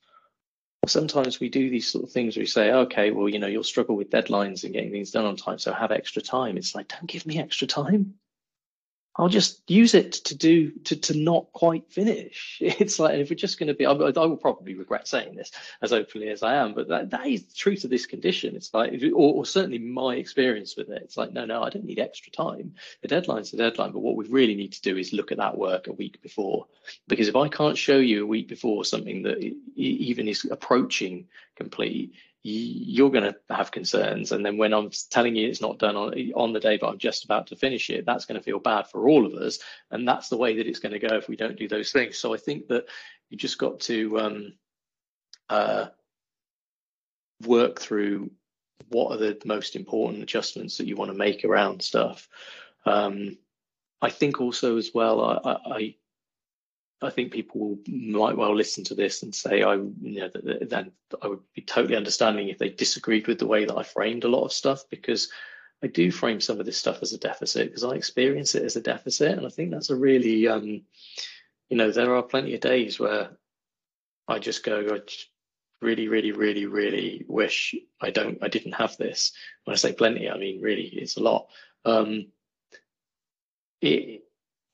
[0.87, 3.63] sometimes we do these sort of things where we say, okay, well, you know, you'll
[3.63, 6.57] struggle with deadlines and getting things done on time, so have extra time.
[6.57, 8.15] It's like, don't give me extra time.
[9.15, 12.59] I'll just use it to do to to not quite finish.
[12.83, 15.51] It's like if we're just going to be, I, I, will probably regret saying this
[15.81, 18.55] as openly as I am, but that, that is the truth of this condition.
[18.55, 21.03] It's like, or, or, certainly my experience with it.
[21.03, 22.73] It's like, no, no, I don't need extra time.
[23.01, 25.57] The deadline's the deadline, but what we really need to do is look at that
[25.57, 26.65] work a week before,
[27.07, 29.37] because if I can't show you a week before something that
[29.75, 34.33] even is approaching complete, you're going to have concerns.
[34.33, 36.97] And then when I'm telling you it's not done on, on the day, but I'm
[36.97, 39.59] just about to finish it, that's going to feel bad for all of us.
[39.91, 42.17] And that's the way that it's going to go if we don't do those things.
[42.17, 42.85] So I think that
[43.29, 44.53] you just got to um,
[45.49, 45.85] uh,
[47.45, 48.31] work through
[48.89, 52.27] what are the most important adjustments that you want to make around stuff.
[52.85, 53.37] Um,
[54.01, 55.95] I think also as well, I, I,
[57.03, 60.29] I think people might well listen to this and say, I, you know,
[60.61, 64.23] then I would be totally understanding if they disagreed with the way that I framed
[64.23, 65.29] a lot of stuff because
[65.83, 68.77] I do frame some of this stuff as a deficit because I experience it as
[68.77, 70.83] a deficit, and I think that's a really, um,
[71.69, 73.31] you know, there are plenty of days where
[74.27, 75.27] I just go, I just
[75.81, 79.33] really, really, really, really wish I don't, I didn't have this.
[79.65, 81.47] When I say plenty, I mean really, it's a lot.
[81.83, 82.27] Um,
[83.81, 84.22] it,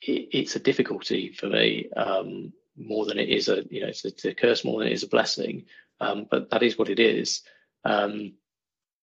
[0.01, 4.05] it, it's a difficulty for me um, more than it is a you know it's
[4.05, 5.65] a, it's a, curse more than it is a blessing.
[6.01, 7.41] Um, but that is what it is.
[7.83, 8.33] Um,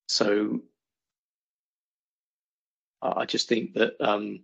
[0.09, 0.63] so
[3.03, 4.41] I just think that um,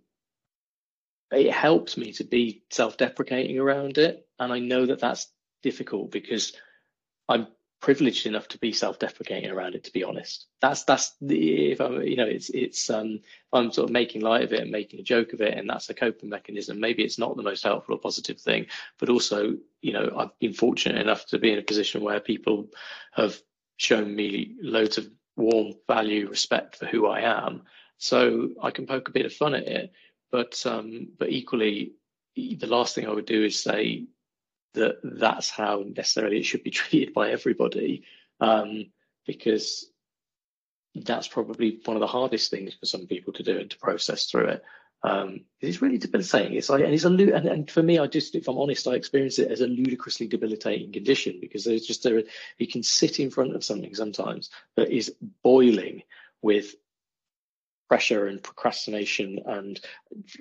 [1.31, 5.31] it helps me to be self-deprecating around it, and I know that that's
[5.63, 6.53] difficult because
[7.27, 7.47] I'm
[7.83, 10.47] privileged enough to be self-deprecating around it to be honest.
[10.61, 13.19] That's that's the if i'm you know it's it's um
[13.51, 15.89] i'm sort of making light of it and making a joke of it and that's
[15.89, 18.67] a coping mechanism maybe it's not the most helpful or positive thing
[18.99, 22.69] but also you know i've been fortunate enough to be in a position where people
[23.11, 23.35] have
[23.75, 27.63] shown me loads of warm value respect for who i am.
[27.97, 29.91] So i can poke a bit of fun at it
[30.31, 31.95] but um but equally
[32.37, 34.05] the last thing i would do is say
[34.73, 38.03] that that's how necessarily it should be treated by everybody,
[38.39, 38.87] um,
[39.25, 39.89] because
[40.95, 44.25] that's probably one of the hardest things for some people to do and to process
[44.25, 44.63] through it.
[45.05, 46.53] Um, it's really debilitating.
[46.55, 48.93] It's like, and it's a, and, and for me, I just, if I'm honest, I
[48.93, 52.25] experience it as a ludicrously debilitating condition because there's just a,
[52.57, 56.03] you can sit in front of something sometimes that is boiling
[56.41, 56.75] with
[57.93, 59.79] pressure and procrastination and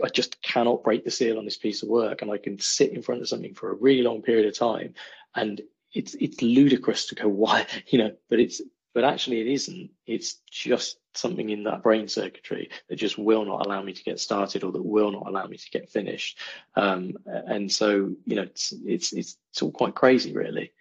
[0.02, 2.22] I just cannot break the seal on this piece of work.
[2.22, 4.94] And I can sit in front of something for a really long period of time
[5.34, 5.60] and
[5.92, 7.66] it's it's ludicrous to go why?
[7.88, 8.62] You know but it's
[8.94, 9.90] but actually it isn't.
[10.06, 14.18] It's just something in that brain circuitry that just will not allow me to get
[14.18, 16.38] started or that will not allow me to get finished.
[16.74, 20.72] Um, and so you know it's it's it's, it's all quite crazy really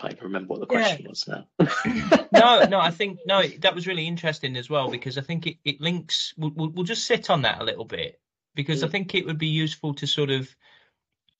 [0.00, 1.08] can't even remember what the question yeah.
[1.08, 1.46] was now.
[2.32, 5.56] no, no, I think no, that was really interesting as well because I think it,
[5.64, 6.32] it links.
[6.38, 8.20] We'll, we'll, we'll just sit on that a little bit
[8.54, 8.92] because I mm.
[8.92, 10.48] think it would be useful to sort of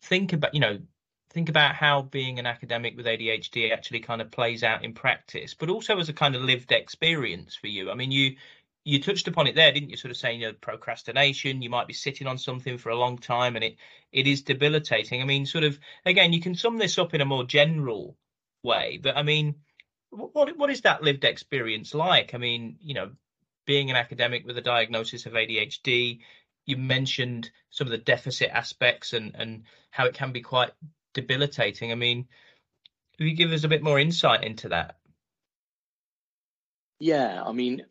[0.03, 0.79] think about, you know,
[1.33, 5.55] think about how being an academic with ADHD actually kind of plays out in practice,
[5.55, 7.91] but also as a kind of lived experience for you.
[7.91, 8.37] I mean, you
[8.85, 9.97] you touched upon it there, didn't you?
[9.97, 11.63] Sort of saying, you know, procrastination.
[11.63, 13.77] You might be sitting on something for a long time, and it
[14.13, 15.23] it is debilitating.
[15.23, 18.17] I mean, sort of again, you can sum this up in a more general
[18.63, 18.99] way.
[19.03, 19.57] But I mean,
[20.11, 22.35] what what is that lived experience like?
[22.35, 23.11] I mean, you know,
[23.67, 26.21] being an academic with a diagnosis of ADHD,
[26.67, 30.71] you mentioned some of the deficit aspects and and how it can be quite
[31.15, 31.93] debilitating.
[31.93, 32.27] I mean,
[33.17, 34.97] could you give us a bit more insight into that?
[36.99, 37.87] Yeah, I mean,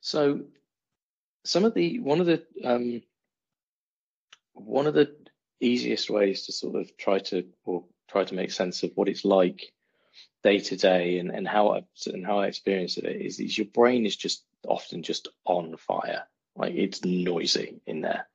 [0.00, 0.40] so
[1.44, 3.02] some of the one of the um,
[4.54, 5.16] one of the
[5.60, 9.24] easiest ways to sort of try to or try to make sense of what it's
[9.24, 9.72] like
[10.42, 13.66] day to day and, and how I and how I experience it is, is your
[13.66, 16.24] brain is just often just on fire.
[16.56, 18.26] Like it's noisy in there.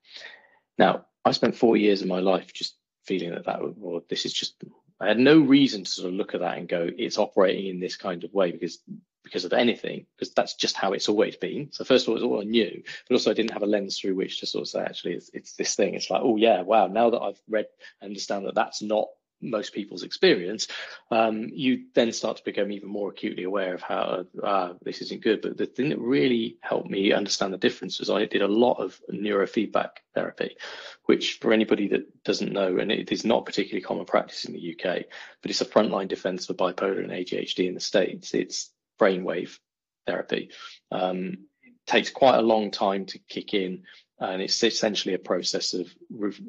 [0.77, 4.33] Now, I spent four years of my life just feeling that that well, this is
[4.33, 4.63] just
[4.99, 7.79] I had no reason to sort of look at that and go, it's operating in
[7.79, 8.79] this kind of way because
[9.23, 11.69] because of anything, because that's just how it's always been.
[11.71, 13.99] So first of all, it's all I knew, but also I didn't have a lens
[13.99, 15.95] through which to sort of say, actually, it's, it's this thing.
[15.95, 16.85] It's like, oh yeah, wow.
[16.85, 17.65] Now that I've read,
[18.01, 19.07] and understand that that's not
[19.49, 20.67] most people's experience,
[21.11, 25.23] um, you then start to become even more acutely aware of how uh, this isn't
[25.23, 25.41] good.
[25.41, 28.79] But the thing that really helped me understand the difference was I did a lot
[28.79, 30.57] of neurofeedback therapy,
[31.05, 34.73] which for anybody that doesn't know, and it is not particularly common practice in the
[34.73, 35.05] UK,
[35.41, 38.33] but it's a frontline defense for bipolar and ADHD in the States.
[38.33, 39.57] It's brainwave
[40.05, 40.49] therapy.
[40.91, 41.45] Um,
[41.85, 43.83] takes quite a long time to kick in
[44.19, 45.93] and it's essentially a process of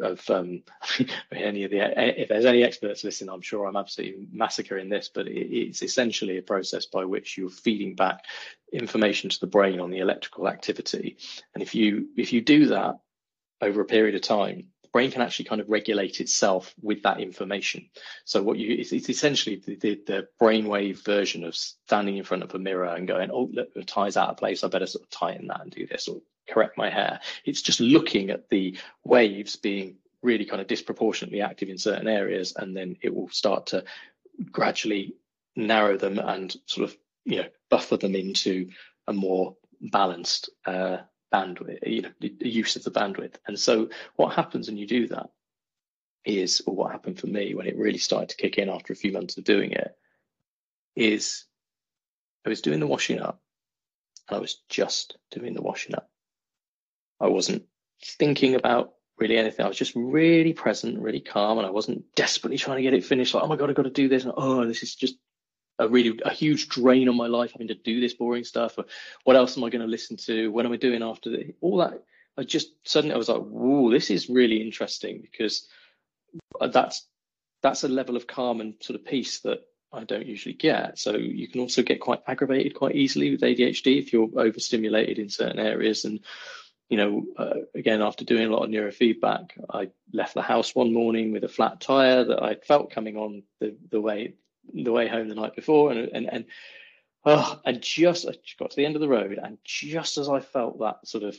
[0.01, 0.63] of um,
[1.33, 5.27] any of the if there's any experts listening, I'm sure I'm absolutely massacring this, but
[5.27, 8.25] it's essentially a process by which you're feeding back
[8.73, 11.17] information to the brain on the electrical activity,
[11.55, 13.01] and if you if you do that
[13.61, 17.21] over a period of time, the brain can actually kind of regulate itself with that
[17.21, 17.91] information.
[18.25, 22.45] So what you it's, it's essentially the, the, the brainwave version of standing in front
[22.45, 25.03] of a mirror and going, oh look, the tie's out of place, I better sort
[25.05, 27.21] of tighten that and do this or correct my hair.
[27.45, 32.55] It's just looking at the waves being really kind of disproportionately active in certain areas,
[32.57, 33.85] and then it will start to
[34.51, 35.15] gradually
[35.55, 38.69] narrow them and sort of you know buffer them into
[39.07, 40.99] a more balanced uh,
[41.33, 43.37] bandwidth, you know, the use of the bandwidth.
[43.47, 45.31] And so what happens when you do that
[46.25, 48.97] is, or what happened for me when it really started to kick in after a
[48.97, 49.97] few months of doing it,
[50.95, 51.45] is
[52.45, 53.41] I was doing the washing up
[54.29, 56.11] and I was just doing the washing up.
[57.21, 57.65] I wasn't
[58.03, 59.65] thinking about really anything.
[59.65, 63.05] I was just really present, really calm, and I wasn't desperately trying to get it
[63.05, 63.35] finished.
[63.35, 64.25] Like, oh my god, I've got to do this.
[64.25, 65.17] And, oh, this is just
[65.79, 68.79] a really a huge drain on my life having to do this boring stuff.
[68.79, 68.85] Or
[69.25, 70.49] what else am I going to listen to?
[70.49, 72.03] What am I doing after the, all that?
[72.39, 75.67] I just suddenly I was like, whoa, this is really interesting because
[76.61, 77.07] that's
[77.63, 79.61] that's a level of calm and sort of peace that
[79.93, 80.99] I don't usually get.
[80.99, 85.31] So you can also get quite aggravated quite easily with ADHD if you're overstimulated in
[85.31, 86.21] certain areas and
[86.89, 90.93] you know, uh, again, after doing a lot of neurofeedback, I left the house one
[90.93, 94.35] morning with a flat tire that I felt coming on the, the way
[94.73, 96.45] the way home the night before, and and and
[97.25, 100.41] oh, and just I got to the end of the road, and just as I
[100.41, 101.37] felt that sort of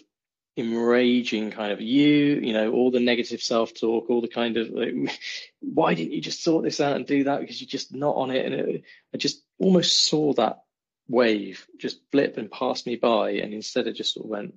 [0.58, 4.70] enraging kind of you, you know, all the negative self talk, all the kind of
[4.70, 4.94] like,
[5.62, 7.40] why didn't you just sort this out and do that?
[7.40, 8.84] Because you're just not on it, and it,
[9.14, 10.64] I just almost saw that
[11.08, 14.56] wave just flip and pass me by, and instead it just sort of went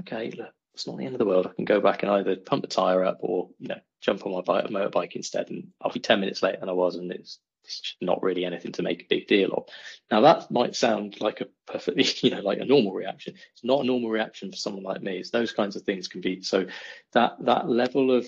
[0.00, 1.46] okay, look, it's not the end of the world.
[1.46, 4.32] I can go back and either pump the tire up or, you know, jump on
[4.32, 5.48] my bike, motorbike instead.
[5.50, 6.96] And I'll be 10 minutes later than I was.
[6.96, 9.68] And it's, it's not really anything to make a big deal of.
[10.10, 13.34] Now that might sound like a perfectly, you know, like a normal reaction.
[13.52, 15.18] It's not a normal reaction for someone like me.
[15.18, 16.42] It's those kinds of things can be.
[16.42, 16.66] So
[17.12, 18.26] that, that level of,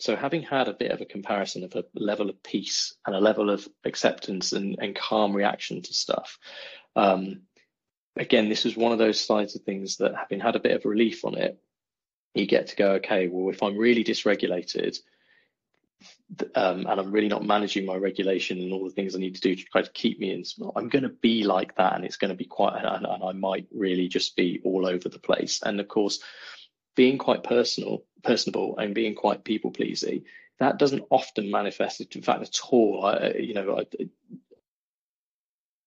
[0.00, 3.20] so having had a bit of a comparison of a level of peace and a
[3.20, 6.38] level of acceptance and, and calm reaction to stuff,
[6.94, 7.42] um,
[8.18, 10.84] again, this was one of those sides of things that having had a bit of
[10.84, 11.58] relief on it,
[12.34, 14.98] you get to go, okay, well, if I'm really dysregulated,
[16.54, 19.40] um, and I'm really not managing my regulation and all the things I need to
[19.40, 20.44] do to try to keep me in,
[20.76, 23.32] I'm going to be like that, and it's going to be quite, and, and I
[23.32, 25.60] might really just be all over the place.
[25.62, 26.20] And of course,
[26.94, 30.24] being quite personal, personable, and being quite people pleasing,
[30.60, 32.00] that doesn't often manifest.
[32.14, 33.84] In fact, at all, I, you know, I,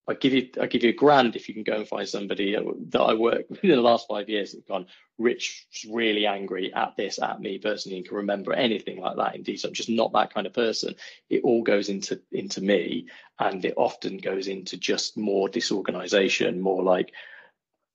[0.07, 2.55] I give you I give you a grand if you can go and find somebody
[2.89, 4.87] that I work with in the last five years that's gone.
[5.17, 9.43] Rich really angry at this at me personally and can remember anything like that in
[9.43, 9.69] detail.
[9.69, 10.95] I'm just not that kind of person.
[11.29, 13.07] It all goes into into me,
[13.39, 17.13] and it often goes into just more disorganization, more like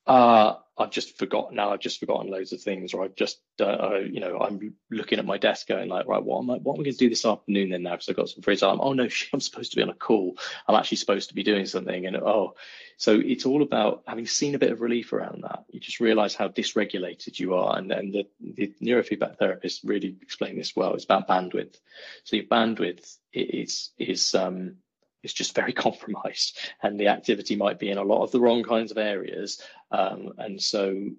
[0.07, 1.73] uh, I've just forgotten now.
[1.73, 5.25] I've just forgotten loads of things, or I've just, uh, you know, I'm looking at
[5.25, 7.25] my desk going like, right, what am I, what am I going to do this
[7.25, 7.93] afternoon then now?
[7.93, 8.79] Because I've got some free time.
[8.81, 10.37] Oh no, I'm supposed to be on a call.
[10.69, 12.07] I'm actually supposed to be doing something.
[12.07, 12.57] And oh,
[12.99, 15.65] so it's all about having seen a bit of relief around that.
[15.71, 20.59] You just realise how dysregulated you are, and and the, the neurofeedback therapist really explained
[20.59, 20.95] this well.
[20.95, 21.77] It's about bandwidth.
[22.25, 24.77] So your bandwidth is is um
[25.23, 28.63] is just very compromised, and the activity might be in a lot of the wrong
[28.63, 29.61] kinds of areas.
[29.91, 31.11] Um, and so,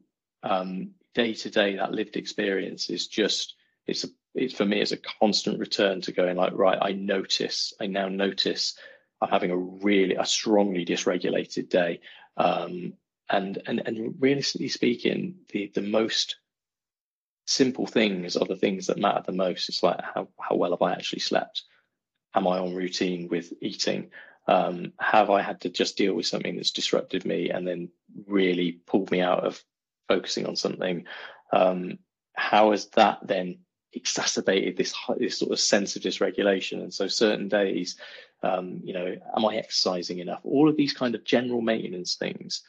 [0.43, 4.91] um, day to day, that lived experience is just it's a it's for me it's
[4.91, 6.77] a constant return to going like right.
[6.81, 7.73] I notice.
[7.79, 8.77] I now notice
[9.21, 12.01] I'm having a really a strongly dysregulated day.
[12.35, 12.93] Um,
[13.29, 16.37] and and and realistically speaking, the the most
[17.45, 19.69] simple things are the things that matter the most.
[19.69, 21.63] It's like how how well have I actually slept?
[22.37, 24.11] Am I on routine with eating?
[24.47, 27.89] Um, have I had to just deal with something that's disrupted me and then
[28.27, 29.61] really pulled me out of
[30.07, 31.05] focusing on something?
[31.51, 31.99] Um,
[32.33, 33.59] how has that then
[33.93, 36.81] exacerbated this this sort of sense of dysregulation?
[36.81, 37.97] And so certain days,
[38.43, 40.41] um, you know, am I exercising enough?
[40.43, 42.61] All of these kind of general maintenance things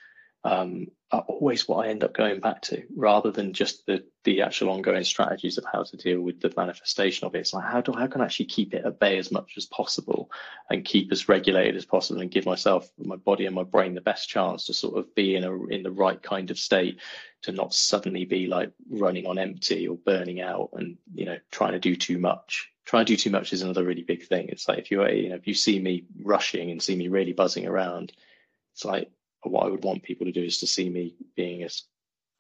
[0.45, 4.43] um, are always what I end up going back to, rather than just the the
[4.43, 7.41] actual ongoing strategies of how to deal with the manifestation of it.
[7.41, 9.67] It's like how do how can I actually keep it at bay as much as
[9.67, 10.31] possible
[10.71, 14.01] and keep as regulated as possible and give myself, my body and my brain the
[14.01, 17.01] best chance to sort of be in a in the right kind of state
[17.43, 21.73] to not suddenly be like running on empty or burning out and you know trying
[21.73, 22.71] to do too much.
[22.85, 24.49] Trying to do too much is another really big thing.
[24.51, 27.33] It's like if you you know if you see me rushing and see me really
[27.33, 28.13] buzzing around,
[28.75, 29.11] it's like
[29.43, 31.85] what I would want people to do is to see me being as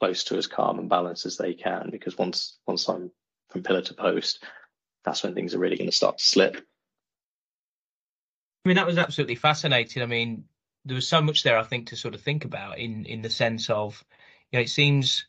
[0.00, 3.10] close to as calm and balanced as they can because once once I'm
[3.50, 4.44] from pillar to post,
[5.04, 6.56] that's when things are really going to start to slip.
[8.64, 10.02] I mean, that was absolutely fascinating.
[10.02, 10.44] I mean,
[10.84, 13.30] there was so much there, I think, to sort of think about in in the
[13.30, 14.04] sense of,
[14.50, 15.26] you know, it seems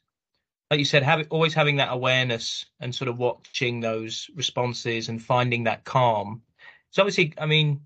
[0.69, 5.21] like you said, having always having that awareness and sort of watching those responses and
[5.21, 6.43] finding that calm.
[6.91, 7.81] So obviously, I mean,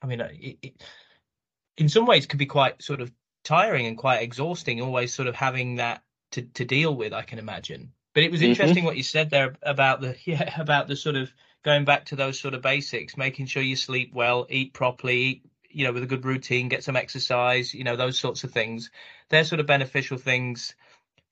[0.00, 0.84] I mean, it, it,
[1.76, 3.12] in some ways, could be quite sort of
[3.42, 4.80] tiring and quite exhausting.
[4.80, 6.02] Always sort of having that
[6.32, 7.12] to to deal with.
[7.12, 7.92] I can imagine.
[8.14, 8.50] But it was mm-hmm.
[8.50, 8.86] interesting mm-hmm.
[8.86, 11.32] what you said there about the yeah about the sort of
[11.64, 15.42] going back to those sort of basics, making sure you sleep well, eat properly, eat,
[15.70, 18.90] you know, with a good routine, get some exercise, you know, those sorts of things.
[19.30, 20.74] They're sort of beneficial things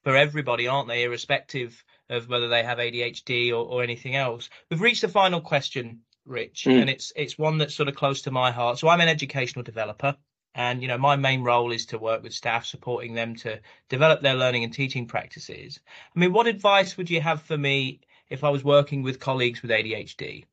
[0.02, 1.04] for everybody, aren't they?
[1.04, 4.50] Irrespective of whether they have ADHD or, or anything else.
[4.70, 6.80] We've reached the final question, Rich, mm.
[6.80, 8.78] and it's it's one that's sort of close to my heart.
[8.78, 10.16] So I'm an educational developer.
[10.54, 14.20] And you know, my main role is to work with staff, supporting them to develop
[14.20, 15.80] their learning and teaching practices.
[16.14, 19.62] I mean, what advice would you have for me if I was working with colleagues
[19.62, 20.44] with ADHD?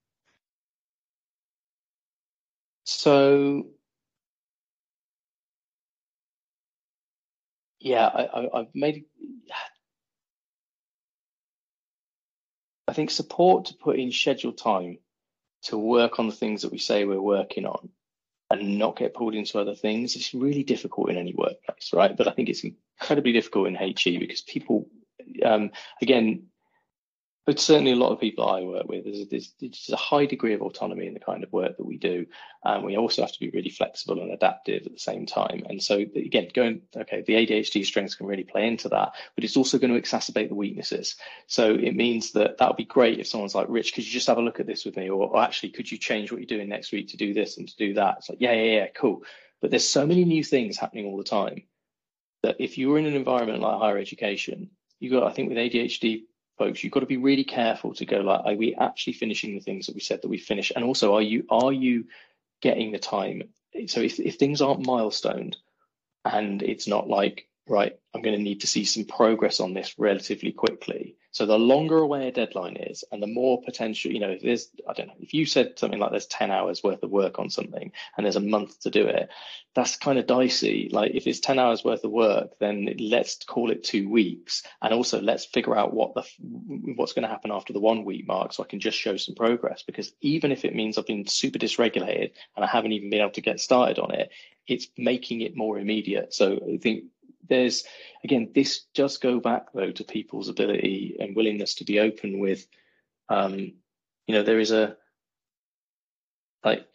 [2.86, 3.68] So,
[7.80, 9.06] yeah, I, have made.
[12.88, 14.98] I think support to put in scheduled time
[15.64, 17.90] to work on the things that we say we're working on
[18.52, 20.16] and not get pulled into other things.
[20.16, 22.16] It's really difficult in any workplace, right?
[22.16, 24.88] But I think it's incredibly difficult in HE because people,
[25.44, 25.72] um,
[26.02, 26.48] again,
[27.50, 30.62] but certainly a lot of people I work with, there's, there's, a high degree of
[30.62, 32.28] autonomy in the kind of work that we do.
[32.64, 35.64] And we also have to be really flexible and adaptive at the same time.
[35.68, 39.58] And so again, going, okay, the ADHD strengths can really play into that, but it's
[39.58, 41.16] also going to exacerbate the weaknesses.
[41.48, 44.28] So it means that that would be great if someone's like, Rich, could you just
[44.28, 45.10] have a look at this with me?
[45.10, 47.68] Or, or actually, could you change what you're doing next week to do this and
[47.68, 48.18] to do that?
[48.20, 49.24] It's like, yeah, yeah, yeah, cool.
[49.60, 51.64] But there's so many new things happening all the time
[52.44, 54.70] that if you're in an environment like higher education,
[55.00, 56.26] you got, I think with ADHD
[56.60, 59.62] folks, you've got to be really careful to go like, are we actually finishing the
[59.62, 60.72] things that we said that we finish?
[60.76, 62.06] And also, are you are you
[62.62, 63.44] getting the time?
[63.88, 65.56] So if, if things aren't milestoned
[66.26, 69.98] and it's not like, right, I'm going to need to see some progress on this
[69.98, 74.32] relatively quickly, so the longer away a deadline is, and the more potential, you know,
[74.32, 77.12] if there's, I don't know, if you said something like there's 10 hours worth of
[77.12, 79.30] work on something and there's a month to do it,
[79.76, 80.90] that's kind of dicey.
[80.92, 84.64] Like if it's 10 hours worth of work, then let's call it two weeks.
[84.82, 86.24] And also let's figure out what the,
[86.96, 89.36] what's going to happen after the one week mark so I can just show some
[89.36, 89.84] progress.
[89.84, 93.32] Because even if it means I've been super dysregulated and I haven't even been able
[93.32, 94.32] to get started on it,
[94.68, 96.34] it's making it more immediate.
[96.34, 97.06] So I think
[97.50, 97.84] there's
[98.24, 102.66] again this does go back though to people's ability and willingness to be open with
[103.30, 103.74] um
[104.28, 104.96] you know there is a
[106.64, 106.86] like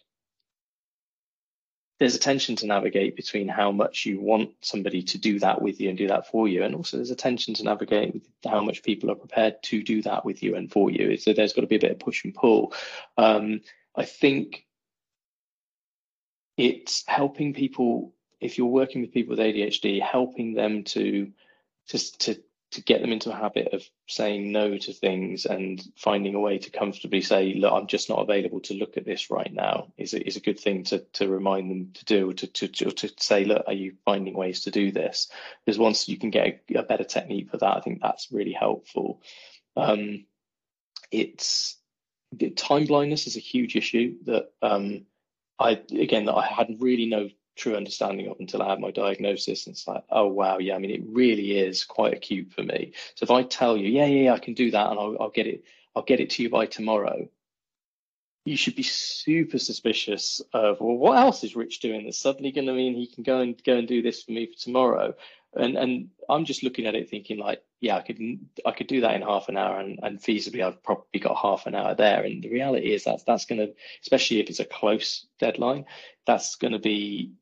[2.01, 5.81] there's a tension to navigate between how much you want somebody to do that with
[5.81, 8.61] you and do that for you and also there's a tension to navigate with how
[8.61, 11.17] much people are prepared to do that with you and for you.
[11.17, 12.73] So there's got to be a bit of push and pull.
[13.17, 13.61] Um,
[13.97, 14.67] i think
[16.57, 18.14] it's helping people
[18.45, 21.33] if you're working with people with ADHD, helping them to
[21.89, 22.37] just to
[22.73, 26.59] to get them into a habit of saying no to things and finding a way
[26.59, 30.13] to comfortably say, look, I'm just not available to look at this right now is
[30.13, 33.13] a, is a good thing to to remind them to do, to to to, to
[33.19, 35.31] say, look, are you finding ways to do this?
[35.65, 38.53] Because once you can get a, a better technique for that, I think that's really
[38.53, 39.23] helpful.
[39.77, 40.27] Um,
[41.11, 41.77] it's
[42.57, 45.07] time blindness is a huge issue that um,
[45.59, 49.67] I again that I had really no true understanding of until I had my diagnosis.
[49.67, 50.75] And it's like, oh wow, yeah.
[50.75, 52.93] I mean, it really is quite acute for me.
[53.15, 55.31] So if I tell you, yeah, yeah, yeah I can do that, and I'll, I'll
[55.31, 57.29] get it, I'll get it to you by tomorrow.
[58.45, 62.67] You should be super suspicious of well, what else is Rich doing that's suddenly going
[62.67, 65.15] to mean he can go and go and do this for me for tomorrow?
[65.55, 68.19] And and I'm just looking at it thinking like, yeah, I could
[68.67, 71.67] I could do that in half an hour, and, and feasibly I've probably got half
[71.67, 72.23] an hour there.
[72.23, 75.87] And the reality is that that's going to, especially if it's a close deadline,
[76.27, 77.33] that's going to be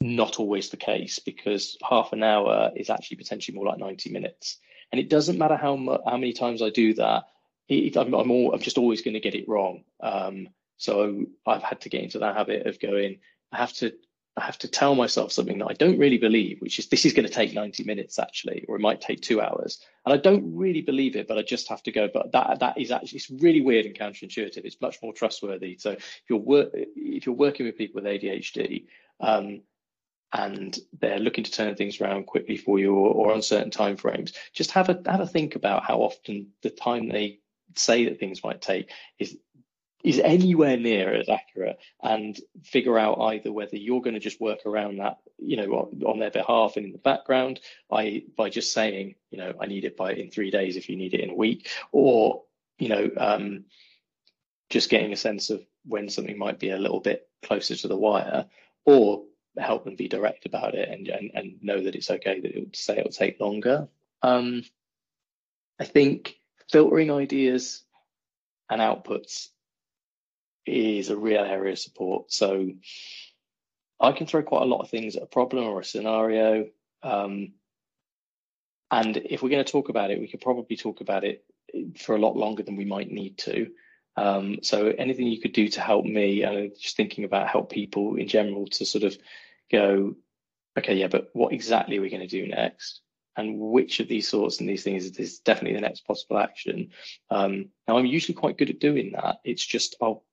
[0.00, 4.58] not always the case because half an hour is actually potentially more like 90 minutes.
[4.92, 7.24] And it doesn't matter how how many times I do that,
[7.68, 9.84] it, I'm, I'm, all, I'm just always going to get it wrong.
[10.00, 10.48] Um,
[10.78, 13.18] so I've had to get into that habit of going,
[13.52, 13.92] I have to
[14.36, 17.12] I have to tell myself something that I don't really believe, which is this is
[17.12, 19.80] going to take 90 minutes actually, or it might take two hours.
[20.06, 22.08] And I don't really believe it, but I just have to go.
[22.12, 24.64] But that that is actually it's really weird and counterintuitive.
[24.64, 25.76] It's much more trustworthy.
[25.78, 28.86] So if you're if you're working with people with ADHD,
[29.20, 29.62] um,
[30.32, 33.96] and they're looking to turn things around quickly for you or, or on certain time
[33.96, 37.40] frames, just have a have a think about how often the time they
[37.76, 39.36] say that things might take is
[40.02, 44.60] is anywhere near as accurate and figure out either whether you're going to just work
[44.64, 49.14] around that, you know, on their behalf and in the background by by just saying,
[49.30, 51.34] you know, I need it by in three days if you need it in a
[51.34, 52.42] week, or
[52.78, 53.64] you know, um,
[54.70, 57.96] just getting a sense of when something might be a little bit closer to the
[57.96, 58.46] wire,
[58.86, 59.24] or
[59.62, 62.60] help them be direct about it and and, and know that it's okay that it
[62.60, 63.88] would say it'll take longer.
[64.22, 64.62] Um,
[65.78, 66.36] I think
[66.70, 67.82] filtering ideas
[68.68, 69.48] and outputs
[70.66, 72.32] is a real area of support.
[72.32, 72.70] So
[73.98, 76.68] I can throw quite a lot of things at a problem or a scenario.
[77.02, 77.54] Um,
[78.90, 81.44] and if we're going to talk about it, we could probably talk about it
[81.98, 83.70] for a lot longer than we might need to.
[84.16, 88.16] Um, so anything you could do to help me, and just thinking about help people
[88.16, 89.16] in general to sort of
[89.70, 90.16] go,
[90.78, 93.00] okay, yeah, but what exactly are we going to do next?
[93.36, 96.90] And which of these sorts and these things is definitely the next possible action.
[97.30, 99.40] Um, now, I'm usually quite good at doing that.
[99.44, 100.24] It's just I'll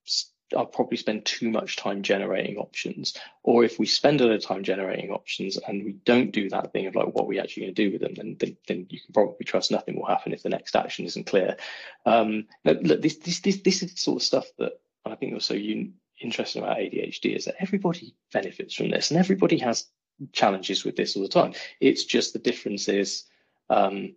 [0.55, 3.17] I'll probably spend too much time generating options.
[3.43, 6.71] Or if we spend a lot of time generating options and we don't do that
[6.71, 8.99] thing of like what we actually going to do with them, then, then, then you
[8.99, 11.57] can probably trust nothing will happen if the next action isn't clear.
[12.05, 15.53] Um, look, this, this this this is the sort of stuff that I think also
[15.53, 19.86] you interesting about ADHD is that everybody benefits from this and everybody has
[20.32, 21.53] challenges with this all the time.
[21.80, 23.24] It's just the difference is
[23.70, 24.15] um,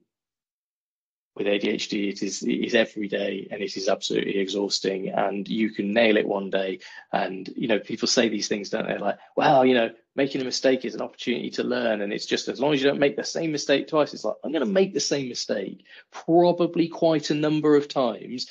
[1.36, 5.08] with ADHD, it is, it is every day and it is absolutely exhausting.
[5.10, 6.80] And you can nail it one day.
[7.12, 8.98] And, you know, people say these things, don't they?
[8.98, 12.00] Like, well, you know, making a mistake is an opportunity to learn.
[12.00, 14.36] And it's just as long as you don't make the same mistake twice, it's like,
[14.42, 18.48] I'm going to make the same mistake probably quite a number of times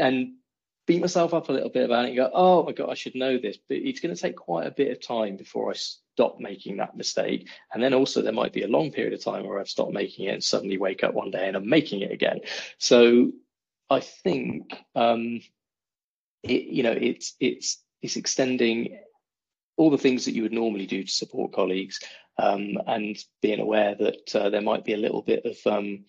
[0.00, 0.34] and
[0.86, 3.14] beat myself up a little bit about it and go, oh my God, I should
[3.14, 3.58] know this.
[3.68, 6.96] But it's going to take quite a bit of time before I stop making that
[6.96, 7.48] mistake.
[7.72, 10.26] And then also there might be a long period of time where I've stopped making
[10.26, 12.40] it and suddenly wake up one day and I'm making it again.
[12.78, 13.32] So
[13.90, 15.40] I think um,
[16.42, 18.98] it, you know it's it's it's extending
[19.76, 22.00] all the things that you would normally do to support colleagues
[22.38, 26.04] um, and being aware that uh, there might be a little bit of um,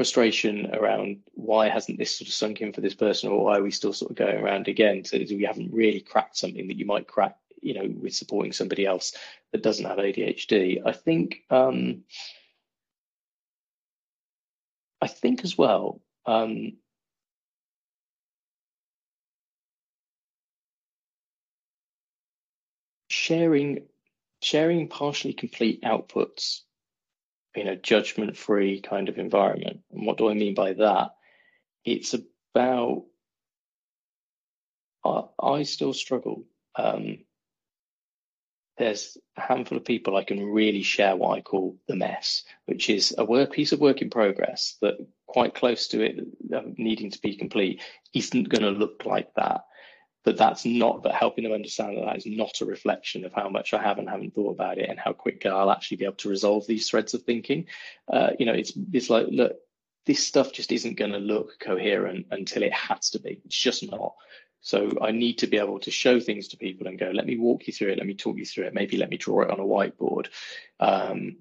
[0.00, 3.62] frustration around why hasn't this sort of sunk in for this person or why are
[3.62, 5.04] we still sort of going around again?
[5.04, 8.86] So we haven't really cracked something that you might crack you know with supporting somebody
[8.86, 9.14] else
[9.52, 12.04] that doesn't have ADHD I think um,
[15.02, 16.78] I think as well um,
[23.08, 23.82] sharing
[24.40, 26.62] sharing partially complete outputs
[27.54, 29.80] in a judgment free kind of environment.
[29.92, 31.14] And what do I mean by that?
[31.84, 33.04] It's about,
[35.04, 36.44] I, I still struggle.
[36.76, 37.18] Um,
[38.78, 42.88] there's a handful of people I can really share what I call the mess, which
[42.88, 44.94] is a work piece of work in progress that
[45.26, 46.20] quite close to it
[46.54, 47.82] uh, needing to be complete
[48.14, 49.64] isn't going to look like that
[50.24, 53.48] but that's not but helping them understand that that is not a reflection of how
[53.48, 56.16] much I have and haven't thought about it and how quick I'll actually be able
[56.16, 57.66] to resolve these threads of thinking.
[58.12, 59.56] Uh, you know, it's it's like look,
[60.06, 63.40] this stuff just isn't going to look coherent until it has to be.
[63.44, 64.14] It's just not.
[64.62, 67.38] So I need to be able to show things to people and go, let me
[67.38, 69.50] walk you through it, let me talk you through it, maybe let me draw it
[69.50, 70.26] on a whiteboard.
[70.78, 71.36] Um,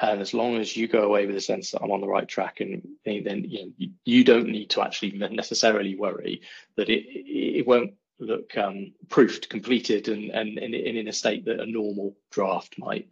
[0.00, 2.28] and as long as you go away with a sense that I'm on the right
[2.28, 6.42] track, and then you know you don't need to actually necessarily worry
[6.76, 11.60] that it it won't look um, proofed, completed, and, and, and in a state that
[11.60, 13.08] a normal draft might.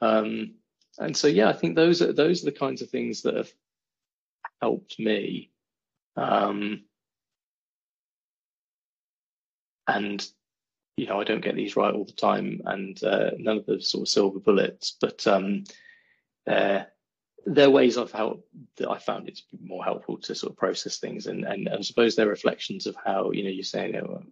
[0.00, 0.54] Um,
[0.98, 3.52] and so, yeah, I think those are those are the kinds of things that have
[4.60, 5.50] helped me.
[6.16, 6.84] Um,
[9.86, 10.26] and
[10.96, 13.80] you know, I don't get these right all the time, and uh, none of the
[13.80, 15.64] sort of silver bullets, but um,
[16.48, 16.84] uh,
[17.46, 18.46] there are ways I've helped
[18.76, 21.68] that I found it to be more helpful to sort of process things, and and,
[21.68, 24.22] I suppose they're reflections of how you know you're saying you know,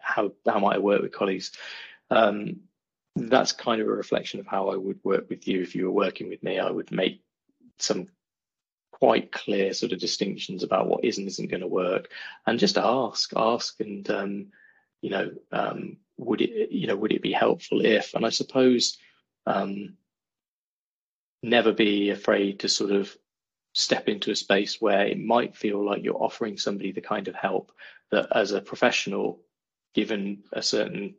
[0.00, 1.52] how how might I work with colleagues.
[2.10, 2.60] Um,
[3.16, 6.04] that's kind of a reflection of how I would work with you if you were
[6.04, 6.58] working with me.
[6.58, 7.22] I would make
[7.78, 8.08] some
[8.92, 12.10] quite clear sort of distinctions about what is and isn't going to work,
[12.46, 14.46] and just ask, ask, and um,
[15.00, 18.14] you know, um, would it, you know, would it be helpful if?
[18.14, 18.96] And I suppose
[19.46, 19.96] um,
[21.44, 23.14] never be afraid to sort of
[23.74, 27.34] step into a space where it might feel like you're offering somebody the kind of
[27.34, 27.72] help
[28.10, 29.40] that as a professional
[29.94, 31.14] given a certain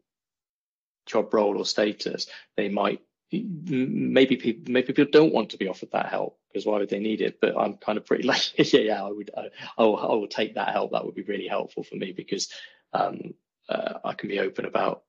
[1.05, 3.01] job role or status, they might
[3.31, 6.99] maybe people maybe people don't want to be offered that help because why would they
[6.99, 7.39] need it?
[7.41, 10.27] But I'm kind of pretty like yeah yeah I would I, I, will, I will
[10.27, 10.91] take that help.
[10.91, 12.49] That would be really helpful for me because
[12.93, 13.33] um,
[13.69, 15.03] uh, I can be open about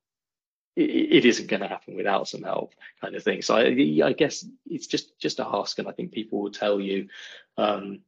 [0.77, 3.43] it, isn't going to happen without some help kind of thing.
[3.43, 3.65] So I,
[4.05, 7.09] I guess it's just just a ask, and I think people will tell you.
[7.57, 8.01] Um,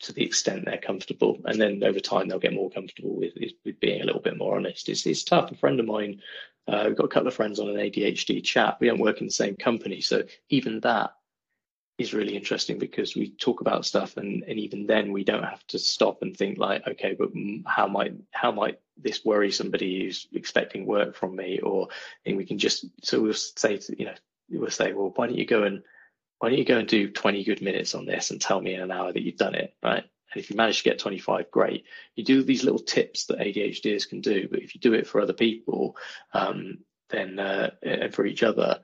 [0.00, 3.80] to the extent they're comfortable, and then over time they'll get more comfortable with with
[3.80, 4.88] being a little bit more honest.
[4.88, 5.52] It's it's tough.
[5.52, 6.22] A friend of mine,
[6.66, 8.78] uh, we've got a couple of friends on an ADHD chat.
[8.80, 11.14] We don't work in the same company, so even that
[12.00, 15.66] is really interesting because we talk about stuff, and and even then we don't have
[15.68, 17.30] to stop and think like, okay, but
[17.66, 21.88] how might how might this worry somebody who's expecting work from me, or
[22.24, 24.14] and we can just so we'll say to, you know
[24.50, 25.82] we'll say, well, why don't you go and
[26.38, 28.80] why don't you go and do 20 good minutes on this and tell me in
[28.80, 30.04] an hour that you've done it, right?
[30.32, 31.84] And if you manage to get 25, great.
[32.14, 35.20] You do these little tips that ADHDers can do, but if you do it for
[35.20, 35.96] other people,
[36.32, 36.78] um,
[37.10, 38.80] then uh, and for each other,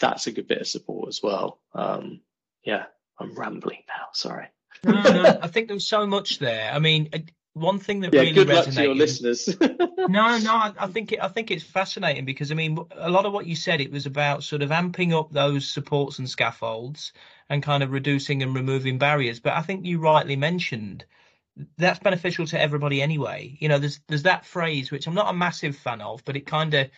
[0.00, 1.60] that's a good bit of support as well.
[1.74, 2.20] Um,
[2.64, 2.84] yeah,
[3.18, 4.08] I'm rambling now.
[4.12, 4.46] Sorry.
[4.84, 6.72] no, no, I think there's so much there.
[6.72, 7.10] I mean,
[7.52, 8.66] one thing that yeah, really good resonated.
[8.66, 9.56] luck to your listeners.
[9.60, 13.26] no, no, I, I think it, I think it's fascinating because I mean, a lot
[13.26, 17.12] of what you said it was about sort of amping up those supports and scaffolds
[17.48, 19.40] and kind of reducing and removing barriers.
[19.40, 21.04] But I think you rightly mentioned
[21.76, 23.56] that's beneficial to everybody anyway.
[23.60, 26.46] You know, there's there's that phrase which I'm not a massive fan of, but it
[26.46, 26.90] kind of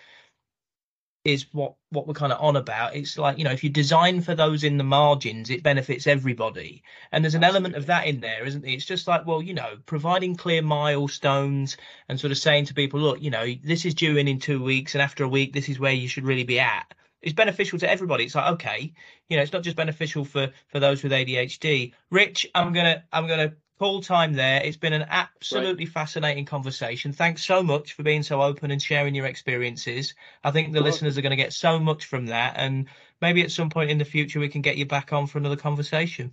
[1.24, 2.96] is what what we're kind of on about.
[2.96, 6.82] It's like you know, if you design for those in the margins, it benefits everybody,
[7.12, 8.72] and there's an element of that in there, isn't it?
[8.72, 11.76] It's just like well, you know, providing clear milestones
[12.08, 14.62] and sort of saying to people, look, you know, this is due in in two
[14.62, 16.92] weeks, and after a week, this is where you should really be at.
[17.20, 18.24] It's beneficial to everybody.
[18.24, 18.92] It's like okay,
[19.28, 21.92] you know, it's not just beneficial for for those with ADHD.
[22.10, 24.62] Rich, I'm gonna I'm gonna full time there.
[24.62, 27.12] It's been an absolutely fascinating conversation.
[27.12, 30.14] Thanks so much for being so open and sharing your experiences.
[30.44, 32.86] I think the listeners are going to get so much from that, and
[33.20, 35.56] maybe at some point in the future we can get you back on for another
[35.56, 36.32] conversation.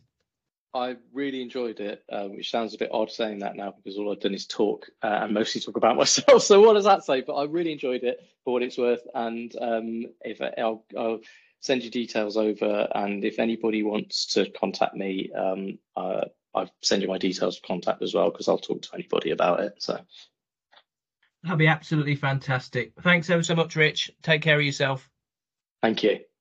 [0.75, 4.11] I really enjoyed it, uh, which sounds a bit odd saying that now because all
[4.11, 6.43] I've done is talk uh, and mostly talk about myself.
[6.43, 7.21] So what does that say?
[7.21, 11.21] But I really enjoyed it for what it's worth, and um, if I, I'll, I'll
[11.61, 17.01] send you details over, and if anybody wants to contact me, um, uh, I'll send
[17.01, 19.75] you my details of contact as well because I'll talk to anybody about it.
[19.79, 19.99] So
[21.43, 22.93] that'd be absolutely fantastic.
[23.01, 24.11] Thanks ever so much, Rich.
[24.23, 25.09] Take care of yourself.
[25.81, 26.19] Thank you.